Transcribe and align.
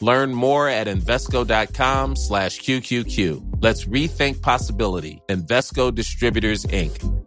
Learn 0.00 0.34
more 0.34 0.68
at 0.68 0.86
Invesco.com 0.86 2.16
slash 2.16 2.60
QQQ. 2.60 3.62
Let's 3.62 3.84
rethink 3.84 4.42
possibility. 4.42 5.22
Invesco 5.28 5.94
Distributors, 5.94 6.66
Inc. 6.66 7.20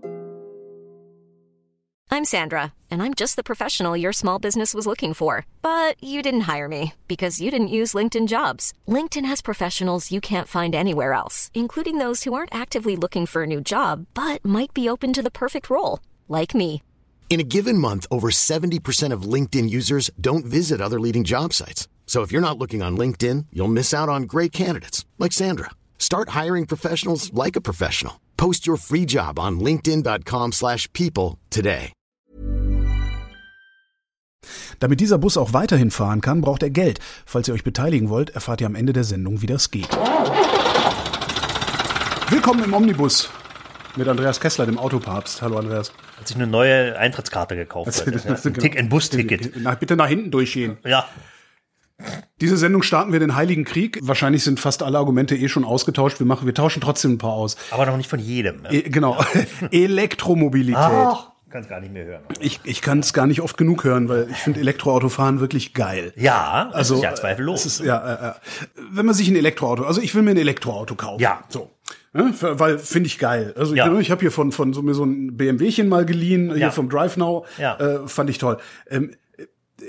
I'm 2.13 2.26
Sandra, 2.26 2.73
and 2.91 3.02
I'm 3.02 3.16
just 3.16 3.38
the 3.38 3.44
professional 3.44 3.98
your 3.98 4.13
small 4.13 4.38
business 4.38 4.76
was 4.76 4.86
looking 4.86 5.16
for. 5.16 5.48
But 5.63 5.96
you 5.99 6.22
didn't 6.22 6.41
hire 6.41 6.68
me 6.68 6.94
because 7.08 7.41
you 7.41 7.49
didn't 7.49 7.70
use 7.80 7.96
LinkedIn 7.96 8.27
jobs. 8.27 8.72
LinkedIn 8.88 9.26
has 9.26 9.41
professionals 9.41 10.12
you 10.12 10.21
can't 10.21 10.48
find 10.48 10.76
anywhere 10.76 11.13
else, 11.13 11.49
including 11.55 11.98
those 11.98 12.24
who 12.24 12.35
aren't 12.35 12.54
actively 12.54 12.96
looking 12.96 13.26
for 13.26 13.41
a 13.41 13.48
new 13.48 13.62
job, 13.62 14.05
but 14.13 14.46
might 14.46 14.76
be 14.76 14.88
open 14.88 15.12
to 15.13 15.24
the 15.24 15.32
perfect 15.32 15.71
role, 15.71 16.02
like 16.30 16.54
me. 16.54 16.84
In 17.32 17.40
a 17.40 17.49
given 17.55 17.80
month, 17.80 18.05
over 18.12 18.30
70% 18.30 19.12
of 19.12 19.24
LinkedIn 19.24 19.70
users 19.71 20.12
don't 20.21 20.46
visit 20.46 20.82
other 20.82 20.99
leading 20.99 21.24
job 21.24 21.52
sites. 21.52 21.88
So 22.13 22.22
if 22.22 22.31
you're 22.31 22.48
not 22.48 22.59
looking 22.59 22.84
on 22.84 22.95
LinkedIn, 22.95 23.48
you'll 23.52 23.72
miss 23.72 23.91
out 23.91 24.08
on 24.08 24.27
great 24.27 24.52
candidates 24.52 25.04
like 25.17 25.34
Sandra. 25.34 25.71
Start 25.98 26.30
hiring 26.40 26.67
professionals 26.67 27.34
like 27.34 27.55
a 27.55 27.62
professional. 27.62 28.20
Post 28.38 28.67
your 28.67 28.77
free 28.77 29.08
job 29.08 29.40
on 29.40 29.59
linkedin.com/people 29.59 30.52
slash 30.52 30.88
people 30.94 31.40
today. 31.49 31.91
Damit 34.79 34.99
dieser 34.99 35.18
Bus 35.18 35.38
auch 35.38 35.54
weiterhin 35.54 35.90
fahren 35.90 36.21
kann, 36.21 36.41
braucht 36.41 36.62
er 36.62 36.70
Geld. 36.70 36.99
Falls 37.26 37.48
ihr 37.48 37.55
euch 37.55 37.63
beteiligen 37.63 38.10
wollt, 38.10 38.29
erfahrt 38.29 38.62
ihr 38.62 38.68
am 38.68 38.76
Ende 38.76 38.93
der 38.93 39.05
Sendung, 39.05 39.41
wie 39.41 39.48
das 39.48 39.71
geht. 39.71 39.90
Willkommen 42.29 42.63
im 42.63 42.76
Omnibus 42.76 43.32
mit 43.95 44.07
Andreas 44.07 44.40
Kessler, 44.40 44.68
dem 44.68 44.77
Autopapst. 44.77 45.41
Hallo 45.41 45.57
Andreas. 45.57 45.91
Hat 46.20 46.27
sich 46.27 46.38
eine 46.38 46.45
neue 46.45 46.95
Eintrittskarte 46.95 47.55
gekauft. 47.55 48.05
ja. 48.26 48.35
Ein, 48.35 48.54
Tick, 48.54 48.77
ein 48.77 48.90
Busticket. 48.90 49.54
Na, 49.57 49.73
bitte 49.73 49.95
nach 49.95 50.10
hinten 50.10 50.29
durchgehen. 50.29 50.77
Ja. 50.85 51.10
Diese 52.41 52.58
Sendung 52.58 52.82
starten 52.84 53.13
wir 53.13 53.20
den 53.20 53.36
Heiligen 53.36 53.63
Krieg. 53.63 53.99
Wahrscheinlich 54.02 54.44
sind 54.44 54.60
fast 54.60 54.84
alle 54.84 54.98
Argumente 54.98 55.36
eh 55.36 55.48
schon 55.48 55.63
ausgetauscht. 55.63 56.20
Wir 56.20 56.26
machen, 56.27 56.46
wir 56.46 56.54
tauschen 56.54 56.82
trotzdem 56.82 57.13
ein 57.13 57.18
paar 57.18 57.34
aus. 57.34 57.55
Aber 57.72 57.85
noch 57.85 57.98
nicht 57.98 58.10
von 58.10 58.20
jedem. 58.20 58.63
E 58.70 58.82
genau. 58.82 59.24
Elektromobilität. 59.72 60.76
Ach, 60.77 61.32
kann 61.50 61.62
es 61.62 61.70
gar 61.70 61.80
nicht 61.80 61.94
mehr 61.94 62.05
hören. 62.05 62.24
Ich, 62.40 62.60
ich 62.63 62.82
kann 62.82 63.00
es 63.00 63.13
gar 63.13 63.27
nicht 63.27 63.41
oft 63.41 63.58
genug 63.58 63.84
hören, 63.84 64.09
weil 64.09 64.28
ich 64.31 64.38
finde 64.38 64.59
Elektroautofahren 64.59 65.40
wirklich 65.40 65.74
geil. 65.74 66.12
Ja, 66.16 66.66
das 66.66 66.75
Also 66.75 66.96
ist 66.96 67.03
ja 67.03 67.13
zweifellos. 67.16 67.66
Ist, 67.66 67.80
ja, 67.81 68.31
äh, 68.31 68.34
wenn 68.91 69.06
man 69.06 69.13
sich 69.16 69.30
ein 69.30 69.35
Elektroauto, 69.35 69.84
also 69.84 70.02
ich 70.02 70.16
will 70.16 70.24
mir 70.24 70.31
ein 70.31 70.38
Elektroauto 70.38 70.96
kaufen. 70.96 71.22
Ja. 71.22 71.44
So. 71.50 71.69
Ja, 72.16 72.31
für- 72.31 72.59
weil 72.59 72.80
finde 72.80 73.07
ich 73.07 73.19
geil. 73.19 73.53
Also 73.57 73.75
Ja. 73.75 73.91
ich, 73.94 74.00
ich 74.02 74.12
habe 74.12 74.22
hier 74.22 74.31
von 74.31 74.52
von 74.52 74.74
so 74.74 74.81
mir 74.81 74.94
so 74.94 75.03
ein 75.03 75.35
BMWchen 75.38 75.88
mal 75.90 76.06
geliehen 76.06 76.50
hier 76.50 76.57
Ja. 76.57 76.72
vom 76.72 76.90
Drive 76.90 77.18
Now. 77.18 77.46
Ja. 77.57 77.78
Äh, 77.78 78.07
fand 78.07 78.30
ich 78.30 78.38
toll. 78.40 78.57
Ähm, 78.90 79.12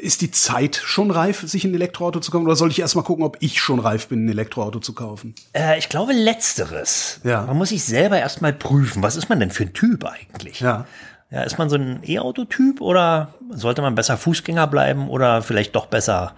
ist 0.01 0.21
die 0.21 0.31
Zeit 0.31 0.77
schon 0.77 1.11
reif, 1.11 1.41
sich 1.49 1.65
ein 1.65 1.75
Elektroauto 1.75 2.21
zu 2.21 2.31
kaufen? 2.31 2.45
Oder 2.45 2.57
soll 2.57 2.71
ich 2.71 2.81
erst 2.81 2.97
mal 2.97 3.03
gucken, 3.03 3.25
ob 3.25 3.37
ich 3.41 3.61
schon 3.61 3.79
reif 3.79 4.09
bin, 4.09 4.25
ein 4.25 4.29
Elektroauto 4.29 4.81
zu 4.81 4.93
kaufen? 4.93 5.35
Äh, 5.53 5.79
ich 5.79 5.89
glaube 5.89 6.13
letzteres. 6.13 7.21
Ja. 7.25 7.43
Man 7.43 7.57
muss 7.57 7.71
sich 7.71 7.85
selber 7.85 8.19
erstmal 8.19 8.53
prüfen. 8.53 9.03
Was 9.03 9.17
ist 9.17 9.29
man 9.29 9.41
denn 9.41 9.51
für 9.51 9.65
ein 9.65 9.73
Typ 9.73 10.05
eigentlich? 10.05 10.61
Ja. 10.61 10.87
Ja, 11.31 11.43
ist 11.43 11.59
man 11.59 11.69
so 11.69 11.77
ein 11.77 12.01
E-Auto-Typ 12.05 12.81
oder 12.81 13.35
sollte 13.51 13.83
man 13.83 13.97
besser 13.97 14.17
Fußgänger 14.17 14.69
bleiben 14.69 15.09
oder 15.09 15.43
vielleicht 15.43 15.75
doch 15.75 15.87
besser 15.87 16.35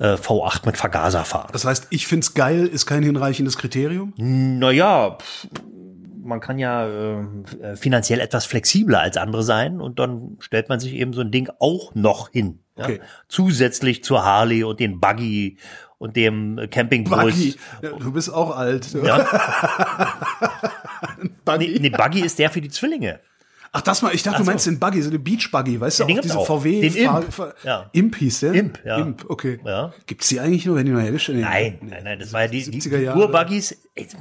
äh, 0.00 0.14
V8 0.14 0.66
mit 0.66 0.76
Vergaser 0.76 1.24
fahren? 1.24 1.50
Das 1.52 1.64
heißt, 1.64 1.86
ich 1.90 2.08
find's 2.08 2.34
geil, 2.34 2.66
ist 2.66 2.86
kein 2.86 3.04
hinreichendes 3.04 3.58
Kriterium. 3.58 4.12
Naja, 4.16 5.18
pff, 5.20 5.46
man 6.24 6.40
kann 6.40 6.58
ja 6.58 6.88
äh, 6.88 7.76
finanziell 7.76 8.20
etwas 8.20 8.46
flexibler 8.46 9.00
als 9.00 9.16
andere 9.16 9.42
sein 9.42 9.80
und 9.80 9.98
dann 9.98 10.36
stellt 10.40 10.68
man 10.68 10.80
sich 10.80 10.94
eben 10.94 11.12
so 11.12 11.20
ein 11.20 11.30
Ding 11.30 11.50
auch 11.58 11.94
noch 11.94 12.30
hin. 12.30 12.60
Ja? 12.80 12.86
Okay. 12.86 13.00
Zusätzlich 13.28 14.02
zur 14.02 14.24
Harley 14.24 14.64
und 14.64 14.80
den 14.80 14.98
Buggy 15.00 15.56
und 15.98 16.16
dem 16.16 16.58
Campingbus. 16.70 17.18
Buggy. 17.18 17.54
Ja, 17.82 17.90
du 17.90 18.12
bist 18.12 18.32
auch 18.32 18.56
alt. 18.56 18.88
Ja. 19.04 19.26
Buggy. 21.44 21.68
Nee, 21.68 21.78
nee, 21.80 21.90
Buggy 21.90 22.20
ist 22.20 22.38
der 22.38 22.50
für 22.50 22.60
die 22.60 22.70
Zwillinge. 22.70 23.20
Ach, 23.72 23.82
das 23.82 24.02
mal, 24.02 24.12
ich 24.12 24.24
dachte, 24.24 24.34
Ach 24.36 24.40
du 24.40 24.44
so. 24.46 24.50
meinst 24.50 24.66
den 24.66 24.80
Buggy, 24.80 25.00
so 25.00 25.10
den 25.10 25.22
Beach 25.22 25.48
Buggy, 25.52 25.80
weißt 25.80 26.00
du, 26.00 26.04
den 26.04 26.18
auch 26.18 26.22
diese 26.22 26.38
auch. 26.38 26.46
VW. 26.46 26.80
Den 26.80 26.96
Imp. 26.96 27.32
Fahr- 27.32 27.54
Ja. 27.62 27.88
Imp 27.92 28.16
hieß 28.16 28.40
der? 28.40 28.52
Imp, 28.54 28.80
ja. 28.84 28.96
Imp, 28.98 29.24
okay. 29.30 29.60
Ja. 29.64 29.92
Gibt's 30.06 30.26
die 30.28 30.40
eigentlich 30.40 30.66
nur, 30.66 30.74
wenn 30.74 30.86
die 30.86 30.92
neu 30.92 31.02
hergestellt? 31.02 31.40
Nein, 31.42 31.78
nein, 31.82 32.02
nein, 32.02 32.18
das 32.18 32.32
war 32.32 32.42
ja 32.42 32.48
die, 32.48 32.68
die, 32.68 32.80
70er 32.80 32.98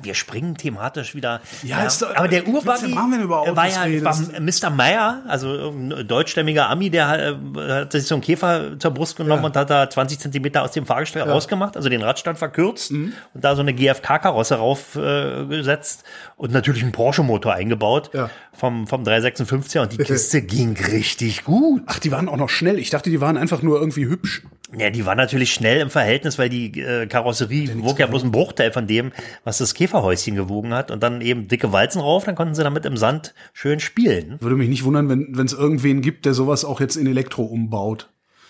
Wir 0.04 0.14
springen 0.14 0.56
thematisch 0.56 1.16
wieder. 1.16 1.42
Ja, 1.64 1.84
ist 1.84 2.02
doch- 2.02 2.16
aber 2.16 2.28
der 2.28 2.48
Urbuggy 2.48 2.94
war 2.96 3.68
ja 3.68 3.84
redest? 3.84 4.64
Mr. 4.64 4.70
Meyer, 4.70 5.24
also 5.28 5.70
ein 5.70 6.08
deutschstämmiger 6.08 6.70
Ami, 6.70 6.90
der 6.90 7.38
äh, 7.58 7.72
hat 7.82 7.92
sich 7.92 8.04
so 8.06 8.16
einen 8.16 8.22
Käfer 8.24 8.80
zur 8.80 8.92
Brust 8.92 9.16
genommen 9.18 9.42
Ja. 9.42 9.48
und 9.48 9.56
hat 9.56 9.70
da 9.70 9.90
20 9.90 10.20
Zentimeter 10.20 10.64
aus 10.64 10.72
dem 10.72 10.86
Fahrgestell 10.86 11.24
rausgemacht, 11.24 11.76
also 11.78 11.90
den 11.90 12.02
Radstand 12.02 12.38
verkürzt 12.38 12.92
Mhm. 12.92 13.14
und 13.34 13.44
da 13.44 13.56
so 13.56 13.62
eine 13.62 13.74
GFK-Karosse 13.74 14.56
raufgesetzt 14.56 16.04
äh, 16.04 16.32
und 16.42 16.52
natürlich 16.52 16.84
einen 16.84 16.92
Porsche-Motor 16.92 17.54
eingebaut 17.54 18.10
Ja. 18.14 18.30
vom, 18.54 18.88
vom 18.88 19.04
356er 19.04 19.82
und 19.82 19.94
die 19.94 19.98
Kiste 20.04 20.42
ging 20.42 20.76
richtig 20.78 21.44
gut. 21.44 21.84
Ach, 21.86 22.00
die 22.00 22.12
waren 22.12 22.30
auch 22.30 22.38
noch 22.38 22.50
schnell. 22.50 22.80
Ich 22.80 22.90
dachte, 22.90 23.10
die 23.10 23.22
waren 23.22 23.38
einfach 23.38 23.62
nur 23.62 23.80
irgendwie 23.80 24.06
hübsch. 24.06 24.44
Ja, 24.78 24.92
die 24.92 25.06
war 25.06 25.16
natürlich 25.16 25.54
schnell 25.54 25.80
im 25.80 25.90
Verhältnis, 25.90 26.38
weil 26.38 26.50
die 26.50 26.80
äh, 26.80 27.08
Karosserie 27.08 27.72
wog 27.84 27.98
ja 28.00 28.06
bloß 28.06 28.24
ein 28.24 28.32
Bruchteil 28.32 28.72
von 28.72 28.86
dem, 28.86 29.12
was 29.44 29.58
das 29.58 29.74
Käferhäuschen 29.74 30.36
gewogen 30.36 30.74
hat. 30.74 30.92
Und 30.92 31.02
dann 31.02 31.22
eben 31.22 31.48
dicke 31.48 31.72
Walzen 31.72 32.02
rauf, 32.02 32.26
dann 32.26 32.36
konnten 32.36 32.54
sie 32.54 32.64
damit 32.64 32.86
im 32.86 32.96
Sand 32.96 33.34
schön 33.54 33.80
spielen. 33.80 34.38
Würde 34.40 34.56
mich 34.56 34.70
nicht 34.70 34.84
wundern, 34.84 35.10
wenn 35.10 35.46
es 35.46 35.54
irgendwen 35.54 36.02
gibt, 36.02 36.26
der 36.26 36.34
sowas 36.34 36.66
auch 36.66 36.80
jetzt 36.82 36.98
in 36.98 37.08
Elektro 37.08 37.44
umbaut. 37.44 38.10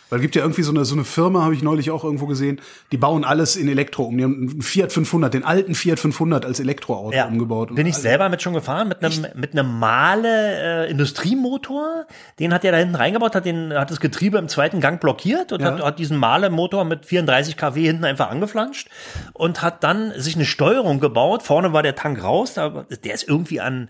Weil 0.09 0.17
es 0.19 0.21
gibt 0.23 0.35
ja 0.35 0.41
irgendwie 0.41 0.63
so 0.63 0.71
eine, 0.71 0.85
so 0.85 0.95
eine 0.95 1.03
Firma, 1.03 1.43
habe 1.43 1.53
ich 1.53 1.61
neulich 1.61 1.91
auch 1.91 2.03
irgendwo 2.03 2.25
gesehen, 2.25 2.59
die 2.91 2.97
bauen 2.97 3.23
alles 3.23 3.55
in 3.55 3.67
Elektro 3.67 4.03
um. 4.03 4.17
Die 4.17 4.23
haben 4.23 4.49
einen 4.49 4.61
Fiat 4.61 4.91
500, 4.91 5.33
den 5.33 5.43
alten 5.43 5.75
Fiat 5.75 5.99
500 5.99 6.45
als 6.45 6.59
Elektroauto 6.59 7.15
Ja, 7.15 7.27
umgebaut. 7.27 7.75
bin 7.75 7.85
ich 7.87 7.95
selber 7.95 8.27
mit 8.29 8.41
schon 8.41 8.53
gefahren, 8.53 8.87
mit 8.87 9.03
einem, 9.03 9.25
mit 9.35 9.51
einem 9.57 9.79
Male 9.79 10.87
äh, 10.87 10.91
Industriemotor. 10.91 12.05
Den 12.39 12.53
hat 12.53 12.63
er 12.65 12.71
da 12.71 12.77
hinten 12.79 12.95
reingebaut, 12.95 13.35
hat, 13.35 13.45
den, 13.45 13.73
hat 13.73 13.91
das 13.91 13.99
Getriebe 13.99 14.37
im 14.37 14.47
zweiten 14.47 14.79
Gang 14.81 14.99
blockiert 14.99 15.51
und 15.51 15.61
Ja. 15.61 15.73
hat, 15.73 15.81
hat 15.83 15.99
diesen 15.99 16.17
Male-Motor 16.17 16.85
mit 16.85 17.05
34 17.05 17.57
kW 17.57 17.81
hinten 17.85 18.05
einfach 18.05 18.29
angeflanscht 18.29 18.89
und 19.33 19.61
hat 19.61 19.83
dann 19.83 20.11
sich 20.17 20.35
eine 20.35 20.45
Steuerung 20.45 20.99
gebaut. 20.99 21.43
Vorne 21.43 21.73
war 21.73 21.83
der 21.83 21.95
Tank 21.95 22.23
raus, 22.23 22.53
da, 22.55 22.85
der 23.03 23.13
ist 23.13 23.27
irgendwie 23.27 23.59
an 23.61 23.87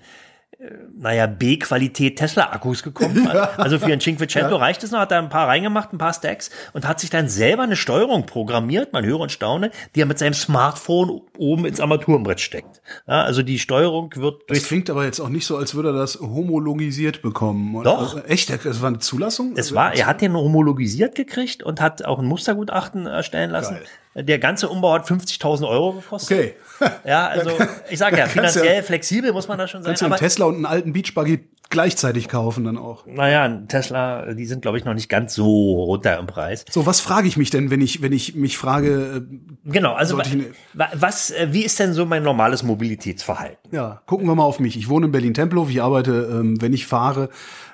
naja, 0.97 1.25
B-Qualität 1.27 2.17
Tesla-Akkus 2.17 2.83
gekommen. 2.83 3.27
Also 3.57 3.79
für 3.79 3.91
ein 3.91 3.99
Cinquecento 3.99 4.55
reicht 4.55 4.83
es 4.83 4.91
noch, 4.91 4.99
hat 4.99 5.11
da 5.11 5.19
ein 5.19 5.29
paar 5.29 5.47
reingemacht, 5.47 5.93
ein 5.93 5.97
paar 5.97 6.13
Stacks 6.13 6.49
und 6.73 6.87
hat 6.87 6.99
sich 6.99 7.09
dann 7.09 7.29
selber 7.29 7.63
eine 7.63 7.75
Steuerung 7.75 8.25
programmiert, 8.25 8.93
man 8.93 9.05
höre 9.05 9.19
und 9.19 9.31
staune, 9.31 9.71
die 9.95 10.01
er 10.01 10.05
mit 10.05 10.17
seinem 10.17 10.33
Smartphone 10.33 11.21
oben 11.37 11.65
ins 11.65 11.79
Armaturenbrett 11.79 12.39
steckt. 12.39 12.81
Ja, 13.07 13.23
also 13.23 13.43
die 13.43 13.59
Steuerung 13.59 14.13
wird 14.15 14.43
Das 14.49 14.63
klingt 14.65 14.89
aber 14.89 15.05
jetzt 15.05 15.19
auch 15.19 15.29
nicht 15.29 15.45
so, 15.45 15.57
als 15.57 15.75
würde 15.75 15.89
er 15.89 15.93
das 15.93 16.19
homologisiert 16.19 17.21
bekommen. 17.21 17.83
Doch. 17.83 18.15
Also, 18.15 18.27
echt? 18.27 18.49
Das 18.65 18.81
war 18.81 18.89
eine 18.89 18.99
Zulassung? 18.99 19.53
Es 19.55 19.73
war, 19.73 19.93
er 19.93 20.05
hat 20.05 20.21
den 20.21 20.33
homologisiert 20.33 21.15
gekriegt 21.15 21.63
und 21.63 21.81
hat 21.81 22.03
auch 22.05 22.19
ein 22.19 22.25
Mustergutachten 22.25 23.05
erstellen 23.05 23.51
lassen. 23.51 23.77
Der 24.15 24.39
ganze 24.39 24.67
Umbau 24.69 24.93
hat 24.93 25.07
50.000 25.07 25.67
Euro 25.69 25.93
gekostet. 25.93 26.55
Okay. 26.79 26.89
Ja, 27.05 27.27
also 27.27 27.51
ich 27.89 27.99
sage 27.99 28.17
ja, 28.17 28.23
kannst 28.23 28.35
ja- 28.35 28.41
finanziell 28.61 28.83
flexibel 28.83 29.31
muss 29.33 29.47
man 29.47 29.57
da 29.57 29.67
schon 29.67 29.83
sein. 29.83 29.89
Kannst 29.91 30.01
du 30.01 30.05
einen 30.07 30.15
Tesla 30.15 30.45
und 30.45 30.55
einen 30.55 30.65
alten 30.65 30.93
Beachbuggy 30.93 31.47
gleichzeitig 31.69 32.27
kaufen 32.27 32.63
dann 32.63 32.77
auch. 32.79 33.05
naja, 33.05 33.47
Tesla, 33.67 34.33
die 34.33 34.47
sind 34.47 34.63
glaube 34.63 34.79
ich 34.79 34.85
noch 34.85 34.95
nicht 34.95 35.07
ganz 35.09 35.35
so 35.35 35.83
runter 35.83 36.17
im 36.17 36.25
Preis. 36.25 36.65
So, 36.71 36.87
was 36.87 36.99
frage 36.99 37.27
ich 37.27 37.37
mich 37.37 37.51
denn, 37.51 37.69
wenn 37.69 37.79
ich, 37.81 38.01
wenn 38.01 38.11
ich 38.11 38.33
mich 38.33 38.57
frage, 38.57 39.21
äh, 39.29 39.35
Genau, 39.65 39.93
also 39.93 40.17
ne- 40.17 40.47
wa- 40.73 40.89
was, 40.95 41.29
äh, 41.29 41.49
wie 41.51 41.63
ist 41.63 41.77
denn 41.79 41.93
so 41.93 42.07
mein 42.07 42.23
normales 42.23 42.63
Mobilitätsverhalten? 42.63 43.69
ja, 43.71 44.01
gucken 44.07 44.25
wir 44.27 44.33
mal 44.33 44.43
auf 44.43 44.59
mich. 44.59 44.75
Ich 44.77 44.89
wohne 44.89 45.05
in 45.05 45.11
Berlin-Tempelhof, 45.11 45.69
ich 45.69 45.81
arbeite, 45.83 46.29
ähm, 46.31 46.59
wenn 46.59 46.73
ich 46.73 46.87
fahre, 46.87 47.29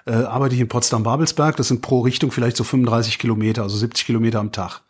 äh, 0.06 0.12
arbeite 0.12 0.56
ich 0.56 0.62
in 0.62 0.68
Potsdam-Babelsberg. 0.68 1.56
Das 1.56 1.70
sind 1.70 1.82
pro 1.82 2.02
Richtung 2.02 2.32
vielleicht 2.32 2.58
so 2.58 2.66
35 2.66 3.18
Kilometer, 3.18 3.64
also 3.64 3.78
70 3.78 4.06
Kilometer 4.06 4.40
am 4.40 4.52
Tag. 4.52 4.82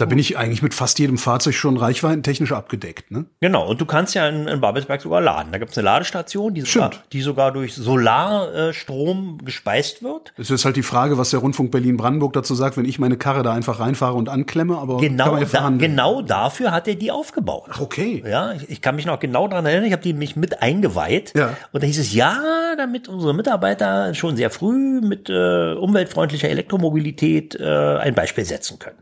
Da 0.00 0.06
bin 0.06 0.18
ich 0.18 0.38
eigentlich 0.38 0.62
mit 0.62 0.72
fast 0.72 0.98
jedem 0.98 1.18
Fahrzeug 1.18 1.54
schon 1.54 1.76
reichweitentechnisch 1.76 2.52
abgedeckt. 2.52 3.10
Ne? 3.10 3.26
Genau, 3.40 3.68
und 3.68 3.82
du 3.82 3.84
kannst 3.84 4.14
ja 4.14 4.26
in, 4.26 4.48
in 4.48 4.58
Babelsberg 4.58 5.02
sogar 5.02 5.20
laden. 5.20 5.52
Da 5.52 5.58
gibt 5.58 5.72
es 5.72 5.78
eine 5.78 5.84
Ladestation, 5.84 6.54
die 6.54 6.62
sogar, 6.62 6.92
Stimmt. 6.92 7.12
die 7.12 7.20
sogar 7.20 7.52
durch 7.52 7.74
Solarstrom 7.74 9.44
gespeist 9.44 10.02
wird. 10.02 10.32
Es 10.38 10.50
ist 10.50 10.64
halt 10.64 10.76
die 10.76 10.82
Frage, 10.82 11.18
was 11.18 11.30
der 11.30 11.40
Rundfunk 11.40 11.70
Berlin-Brandenburg 11.70 12.32
dazu 12.32 12.54
sagt, 12.54 12.78
wenn 12.78 12.86
ich 12.86 12.98
meine 12.98 13.18
Karre 13.18 13.42
da 13.42 13.52
einfach 13.52 13.78
reinfahre 13.78 14.14
und 14.14 14.30
anklemme, 14.30 14.78
aber 14.78 14.96
Genau, 14.96 15.36
ja 15.36 15.44
da, 15.44 15.68
genau 15.68 16.22
dafür 16.22 16.72
hat 16.72 16.88
er 16.88 16.94
die 16.94 17.10
aufgebaut. 17.10 17.68
Ach, 17.72 17.80
okay. 17.80 18.24
Ja, 18.26 18.54
ich, 18.54 18.70
ich 18.70 18.80
kann 18.80 18.96
mich 18.96 19.04
noch 19.04 19.20
genau 19.20 19.48
daran 19.48 19.66
erinnern, 19.66 19.84
ich 19.84 19.92
habe 19.92 20.02
die 20.02 20.14
mich 20.14 20.34
mit 20.34 20.62
eingeweiht. 20.62 21.34
Ja. 21.36 21.56
Und 21.72 21.82
da 21.82 21.86
hieß 21.86 21.98
es, 21.98 22.14
ja, 22.14 22.40
damit 22.78 23.06
unsere 23.08 23.34
Mitarbeiter 23.34 24.14
schon 24.14 24.34
sehr 24.36 24.48
früh 24.48 25.02
mit 25.02 25.28
äh, 25.28 25.74
umweltfreundlicher 25.74 26.48
Elektromobilität 26.48 27.54
äh, 27.60 27.98
ein 27.98 28.14
Beispiel 28.14 28.46
setzen 28.46 28.78
können. 28.78 28.96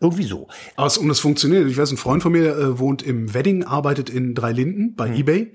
Irgendwie 0.00 0.24
so. 0.24 0.48
Aber 0.76 0.86
es, 0.86 0.98
und 0.98 1.08
es 1.10 1.20
funktioniert. 1.20 1.68
Ich 1.68 1.76
weiß, 1.78 1.90
ein 1.92 1.96
Freund 1.96 2.22
von 2.22 2.32
mir 2.32 2.56
äh, 2.56 2.78
wohnt 2.78 3.02
im 3.02 3.32
Wedding, 3.34 3.64
arbeitet 3.64 4.10
in 4.10 4.34
Dreilinden 4.34 4.94
bei 4.96 5.08
eBay. 5.14 5.52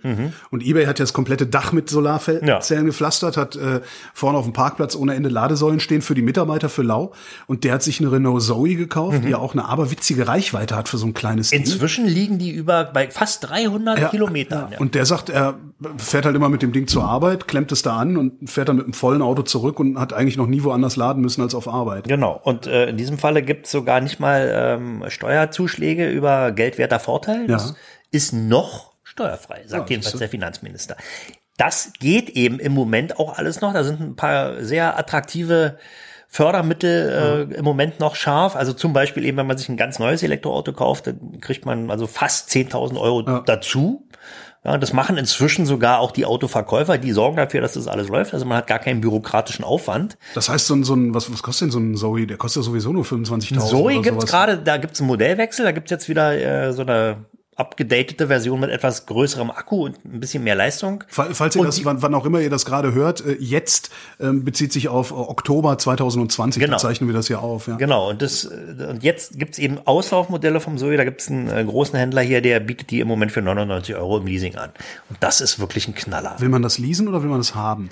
Und 0.51 0.63
eBay 0.65 0.85
hat 0.85 0.99
ja 0.99 1.03
das 1.03 1.13
komplette 1.13 1.45
Dach 1.47 1.71
mit 1.71 1.89
Solarzellen 1.89 2.45
Ja. 2.47 2.59
gepflastert, 2.81 3.37
hat 3.37 3.55
äh, 3.55 3.81
vorne 4.13 4.37
auf 4.37 4.45
dem 4.45 4.53
Parkplatz 4.53 4.95
ohne 4.95 5.13
Ende 5.15 5.29
Ladesäulen 5.29 5.79
stehen 5.79 6.01
für 6.01 6.15
die 6.15 6.21
Mitarbeiter 6.21 6.69
für 6.69 6.83
Lau. 6.83 7.11
Und 7.47 7.63
der 7.63 7.73
hat 7.73 7.83
sich 7.83 7.99
eine 7.99 8.11
Renault 8.11 8.41
Zoe 8.43 8.75
gekauft, 8.75 9.21
die 9.25 9.29
ja 9.29 9.37
auch 9.37 9.53
eine 9.53 9.65
aberwitzige 9.65 10.27
Reichweite 10.27 10.75
hat 10.75 10.89
für 10.89 10.97
so 10.97 11.05
ein 11.05 11.13
kleines 11.13 11.49
Ding. 11.51 11.59
Inzwischen 11.59 12.05
liegen 12.05 12.37
die 12.39 12.51
über 12.51 12.85
bei 12.85 13.09
fast 13.09 13.49
300 13.49 13.99
Ja, 13.99 14.09
Kilometern. 14.09 14.71
ja. 14.71 14.79
Und 14.79 14.95
der 14.95 15.05
sagt, 15.05 15.29
er 15.29 15.55
fährt 15.97 16.25
halt 16.25 16.35
immer 16.35 16.49
mit 16.49 16.61
dem 16.61 16.71
Ding 16.71 16.87
zur 16.87 17.03
Arbeit, 17.03 17.47
klemmt 17.47 17.71
es 17.71 17.81
da 17.81 17.95
an 17.97 18.17
und 18.17 18.49
fährt 18.49 18.69
dann 18.69 18.75
mit 18.77 18.85
einem 18.85 18.93
vollen 18.93 19.21
Auto 19.21 19.41
zurück 19.43 19.79
und 19.79 19.99
hat 19.99 20.13
eigentlich 20.13 20.37
noch 20.37 20.47
nie 20.47 20.63
woanders 20.63 20.95
laden 20.95 21.21
müssen 21.21 21.41
als 21.41 21.55
auf 21.55 21.67
Arbeit. 21.67 22.07
Genau. 22.07 22.39
Und 22.43 22.67
äh, 22.67 22.87
in 22.89 22.97
diesem 22.97 23.17
Falle 23.17 23.41
gibt 23.41 23.65
es 23.65 23.71
sogar 23.71 24.01
nicht 24.01 24.19
mal 24.19 24.38
ähm, 24.47 25.03
Steuerzuschläge 25.07 26.09
über 26.09 26.51
geldwerter 26.51 26.99
Vorteil. 26.99 27.47
Das 27.47 27.69
Ja. 27.69 27.75
ist 28.11 28.33
noch 28.33 28.93
steuerfrei, 29.03 29.63
sagt 29.65 29.89
Ja, 29.89 29.95
jedenfalls 29.95 30.17
der 30.19 30.29
Finanzminister. 30.29 30.95
Das 31.57 31.91
geht 31.99 32.29
eben 32.29 32.59
im 32.59 32.71
Moment 32.73 33.19
auch 33.19 33.37
alles 33.37 33.59
noch. 33.61 33.73
Da 33.73 33.83
sind 33.83 33.99
ein 33.99 34.15
paar 34.15 34.63
sehr 34.63 34.97
attraktive 34.97 35.77
Fördermittel 36.31 37.49
äh, 37.51 37.55
im 37.55 37.65
Moment 37.65 37.99
noch 37.99 38.15
scharf. 38.15 38.55
Also 38.55 38.71
zum 38.73 38.93
Beispiel 38.93 39.25
eben, 39.25 39.37
wenn 39.37 39.47
man 39.47 39.57
sich 39.57 39.67
ein 39.67 39.77
ganz 39.77 39.97
neues 39.97 40.21
Elektroauto 40.21 40.73
kauft, 40.73 41.07
dann 41.07 41.41
kriegt 41.41 41.65
man 41.65 41.89
also 41.89 42.05
fast 42.05 42.49
10.000 42.51 42.99
Euro 42.99 43.23
dazu. 43.23 44.07
Ja, 44.63 44.77
das 44.77 44.93
machen 44.93 45.17
inzwischen 45.17 45.65
sogar 45.65 45.99
auch 45.99 46.11
die 46.11 46.25
Autoverkäufer, 46.25 46.99
die 46.99 47.13
sorgen 47.13 47.37
dafür, 47.37 47.61
dass 47.61 47.73
das 47.73 47.87
alles 47.87 48.09
läuft. 48.09 48.33
Also 48.33 48.45
man 48.45 48.57
hat 48.57 48.67
gar 48.67 48.77
keinen 48.77 49.01
bürokratischen 49.01 49.65
Aufwand. 49.65 50.19
Das 50.35 50.49
heißt, 50.49 50.67
so 50.67 50.75
ein, 50.75 50.83
so 50.83 50.93
ein 50.93 51.15
was, 51.15 51.31
was 51.33 51.41
kostet 51.41 51.67
denn 51.67 51.71
so 51.71 51.79
ein 51.79 51.95
Zoe? 51.95 52.27
Der 52.27 52.37
kostet 52.37 52.61
ja 52.61 52.65
sowieso 52.65 52.93
nur 52.93 53.05
25.000 53.05 53.59
Zoe 53.59 53.81
oder 53.81 54.01
gibt's 54.01 54.25
gerade, 54.27 54.59
da 54.59 54.77
gibt's 54.77 54.99
einen 54.99 55.07
Modellwechsel, 55.07 55.65
da 55.65 55.71
gibt's 55.71 55.89
jetzt 55.89 56.09
wieder 56.09 56.37
äh, 56.37 56.73
so 56.73 56.83
eine 56.83 57.25
abgedatete 57.59 58.27
Version 58.27 58.59
mit 58.61 58.69
etwas 58.71 59.05
größerem 59.05 59.51
Akku 59.51 59.85
und 59.85 60.03
ein 60.05 60.19
bisschen 60.19 60.43
mehr 60.43 60.55
Leistung. 60.55 61.03
Fall- 61.07 61.33
Falls 61.35 61.55
ihr 61.55 61.61
Und 61.61 61.67
das, 61.67 61.83
wann, 61.85 62.01
wann 62.01 62.15
auch 62.15 62.25
immer 62.25 62.39
ihr 62.39 62.49
das 62.49 62.65
gerade 62.65 62.93
hört, 62.93 63.23
äh, 63.25 63.35
jetzt 63.39 63.89
ähm, 64.19 64.43
bezieht 64.45 64.71
sich 64.73 64.87
auf 64.87 65.11
äh, 65.11 65.13
Oktober 65.13 65.77
2020, 65.77 66.61
Genau. 66.61 66.73
da 66.73 66.77
zeichnen 66.79 67.09
wir 67.09 67.13
das 67.13 67.27
ja 67.29 67.39
auf. 67.39 67.67
Ja. 67.67 67.75
Genau, 67.75 68.09
und 68.09 68.21
das 68.21 68.45
äh, 68.45 68.85
und 68.89 69.03
jetzt 69.03 69.37
gibt's 69.37 69.59
eben 69.59 69.77
Auslaufmodelle 69.85 70.59
vom 70.61 70.77
Zoe, 70.77 70.97
da 70.97 71.03
gibt's 71.03 71.29
einen 71.29 71.49
äh, 71.49 71.63
großen 71.63 71.99
Händler 71.99 72.21
hier, 72.21 72.41
der 72.41 72.59
bietet 72.61 72.89
die 72.91 73.01
im 73.01 73.07
Moment 73.07 73.31
für 73.31 73.41
99 73.41 73.95
Euro 73.95 74.17
im 74.17 74.25
Leasing 74.25 74.55
an. 74.55 74.69
Und 75.09 75.17
das 75.21 75.41
ist 75.41 75.59
wirklich 75.59 75.87
ein 75.87 75.95
Knaller. 75.95 76.35
Will 76.39 76.49
man 76.49 76.61
das 76.61 76.77
leasen 76.77 77.07
oder 77.07 77.21
will 77.21 77.29
man 77.29 77.39
das 77.39 77.55
haben? 77.55 77.89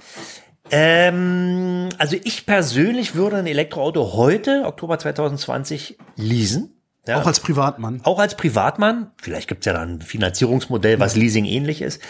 Ähm, 0.69 1.89
also 1.97 2.15
ich 2.23 2.45
persönlich 2.45 3.15
würde 3.15 3.37
ein 3.37 3.47
Elektroauto 3.47 4.13
heute, 4.13 4.63
Oktober 4.65 4.99
2020, 4.99 5.97
leasen. 6.15 6.73
Ja. 7.07 7.19
Auch 7.21 7.27
als 7.27 7.39
Privatmann. 7.39 8.01
auch 8.03 8.19
als 8.19 8.35
Privatmann, 8.35 9.11
vielleicht 9.21 9.47
gibt's 9.47 9.65
ja 9.65 9.73
dann 9.73 9.95
ein 9.95 10.01
Finanzierungsmodell, 10.01 10.99
was 10.99 11.15
Leasing 11.15 11.45
ähnlich 11.45 11.81
ist, 11.81 12.01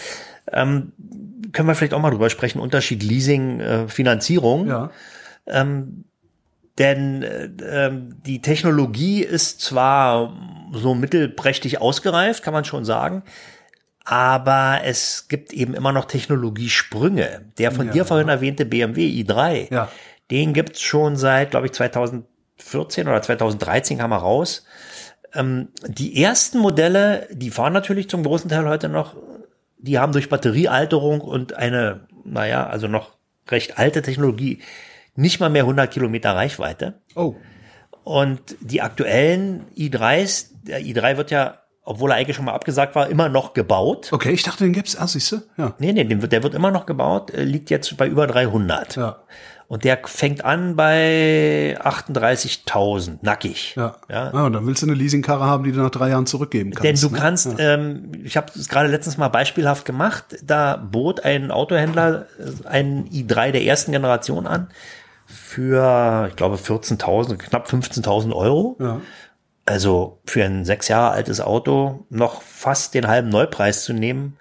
ähm, 0.52 0.92
können 1.54 1.68
wir 1.68 1.76
vielleicht 1.76 1.94
auch 1.94 2.00
mal 2.02 2.10
drüber 2.12 2.30
sprechen, 2.30 2.60
Unterschied 2.60 3.04
Leasing, 3.04 3.60
äh, 3.60 3.88
Finanzierung. 3.88 4.68
Ja. 4.68 4.92
Denn 6.78 7.24
äh, 7.24 7.50
ähm, 7.70 8.16
die 8.26 8.42
Technologie 8.42 9.24
ist 9.24 9.62
zwar 9.62 10.34
so 10.74 10.94
mittelprächtig 10.94 11.82
ausgereift, 11.82 12.44
kann 12.44 12.54
man 12.54 12.66
schon 12.66 12.86
sagen, 12.86 13.24
aber 14.06 14.82
es 14.84 15.28
gibt 15.28 15.54
eben 15.54 15.74
immer 15.74 15.92
noch 15.92 16.06
Technologiesprünge. 16.06 17.46
Der 17.58 17.72
von 17.72 17.92
dir 17.92 18.06
vorhin 18.06 18.30
erwähnte 18.30 18.66
BMW 18.66 19.06
i3, 19.24 19.74
Ja. 19.74 19.90
den 20.30 20.54
gibt's 20.54 20.82
schon 20.82 21.16
seit, 21.18 21.52
glaube 21.52 21.66
ich, 21.66 21.74
2014 21.74 23.08
oder 23.08 23.22
2013 23.22 23.98
kam 23.98 24.12
er 24.12 24.18
raus. 24.20 24.66
Ähm, 25.34 25.70
die 25.88 26.22
ersten 26.22 26.60
Modelle, 26.60 27.28
die 27.32 27.52
fahren 27.52 27.74
natürlich 27.74 28.10
zum 28.10 28.24
großen 28.24 28.50
Teil 28.50 28.68
heute 28.68 28.90
noch, 28.90 29.16
die 29.78 30.00
haben 30.00 30.12
durch 30.12 30.30
Batteriealterung 30.30 31.22
und 31.22 31.54
eine, 31.54 32.08
naja, 32.24 32.68
also 32.68 32.88
noch 32.88 33.18
recht 33.50 33.78
alte 33.78 34.02
Technologie 34.02 34.60
nicht 35.18 35.40
mal 35.40 35.50
mehr 35.50 35.64
100 35.64 35.92
Kilometer 35.92 36.36
Reichweite. 36.36 37.02
Oh. 37.16 37.36
Und 38.04 38.56
die 38.62 38.82
aktuellen 38.82 39.66
i3s, 39.76 40.52
der 40.64 40.82
i3 40.82 41.18
wird 41.18 41.32
ja, 41.32 41.60
obwohl 41.88 42.12
er 42.12 42.18
eigentlich 42.18 42.36
schon 42.36 42.46
mal 42.46 42.54
abgesagt 42.54 42.96
war, 42.96 43.08
immer 43.08 43.30
noch 43.30 43.54
gebaut. 43.54 44.12
Okay, 44.12 44.32
ich 44.32 44.44
dachte, 44.44 44.66
den 44.66 44.74
gibt's. 44.74 44.98
Ah, 44.98 45.08
siehste? 45.08 45.44
Ja. 45.58 45.74
Nee, 45.80 45.94
nee, 45.94 46.04
den 46.04 46.22
wird, 46.22 46.34
der 46.34 46.44
wird 46.44 46.54
immer 46.54 46.70
noch 46.70 46.86
gebaut, 46.86 47.34
äh, 47.34 47.46
liegt 47.46 47.70
jetzt 47.70 47.96
bei 47.96 48.08
über 48.08 48.28
300. 48.28 48.98
Ja. 48.98 49.20
Und 49.70 49.86
der 49.86 50.00
fängt 50.04 50.44
an 50.44 50.76
bei 50.76 51.78
38.000, 51.82 53.20
nackig. 53.22 53.76
Ja. 53.78 53.96
ja. 54.10 54.34
Ah, 54.34 54.46
und 54.46 54.54
dann 54.54 54.68
willst 54.68 54.82
du 54.82 54.88
eine 54.88 54.96
Leasingkarre 54.96 55.46
haben, 55.46 55.64
die 55.64 55.72
du 55.72 55.80
nach 55.80 55.90
drei 55.90 56.10
Jahren 56.10 56.26
zurückgeben 56.26 56.72
Denn 56.72 56.84
kannst. 56.84 57.04
du 57.04 57.10
ne? 57.10 57.18
kannst, 57.18 57.56
ähm, 57.58 58.12
ich 58.22 58.36
habe 58.36 58.52
es 58.54 58.68
gerade 58.68 58.90
letztens 58.90 59.18
mal 59.18 59.30
beispielhaft 59.30 59.86
gemacht, 59.86 60.26
da 60.44 60.76
bot 60.76 61.24
ein 61.24 61.52
Autohändler 61.52 62.26
äh, 62.38 62.68
einen 62.68 63.08
i3 63.10 63.52
der 63.52 63.64
ersten 63.64 63.94
Generation 63.94 64.46
an 64.46 64.68
für, 65.26 66.28
ich 66.30 66.36
glaube, 66.36 66.56
14.000, 66.56 67.38
knapp 67.38 67.70
15.000 67.70 68.34
Euro. 68.34 68.78
Ja. 68.80 69.02
Also 69.68 70.22
für 70.26 70.46
ein 70.46 70.64
sechs 70.64 70.88
Jahre 70.88 71.12
altes 71.12 71.42
Auto 71.42 72.06
noch 72.10 72.42
fast 72.42 72.94
den 72.94 73.08
halben 73.08 73.28
Neupreis 73.28 73.84
zu 73.84 73.92
nehmen, 73.92 74.38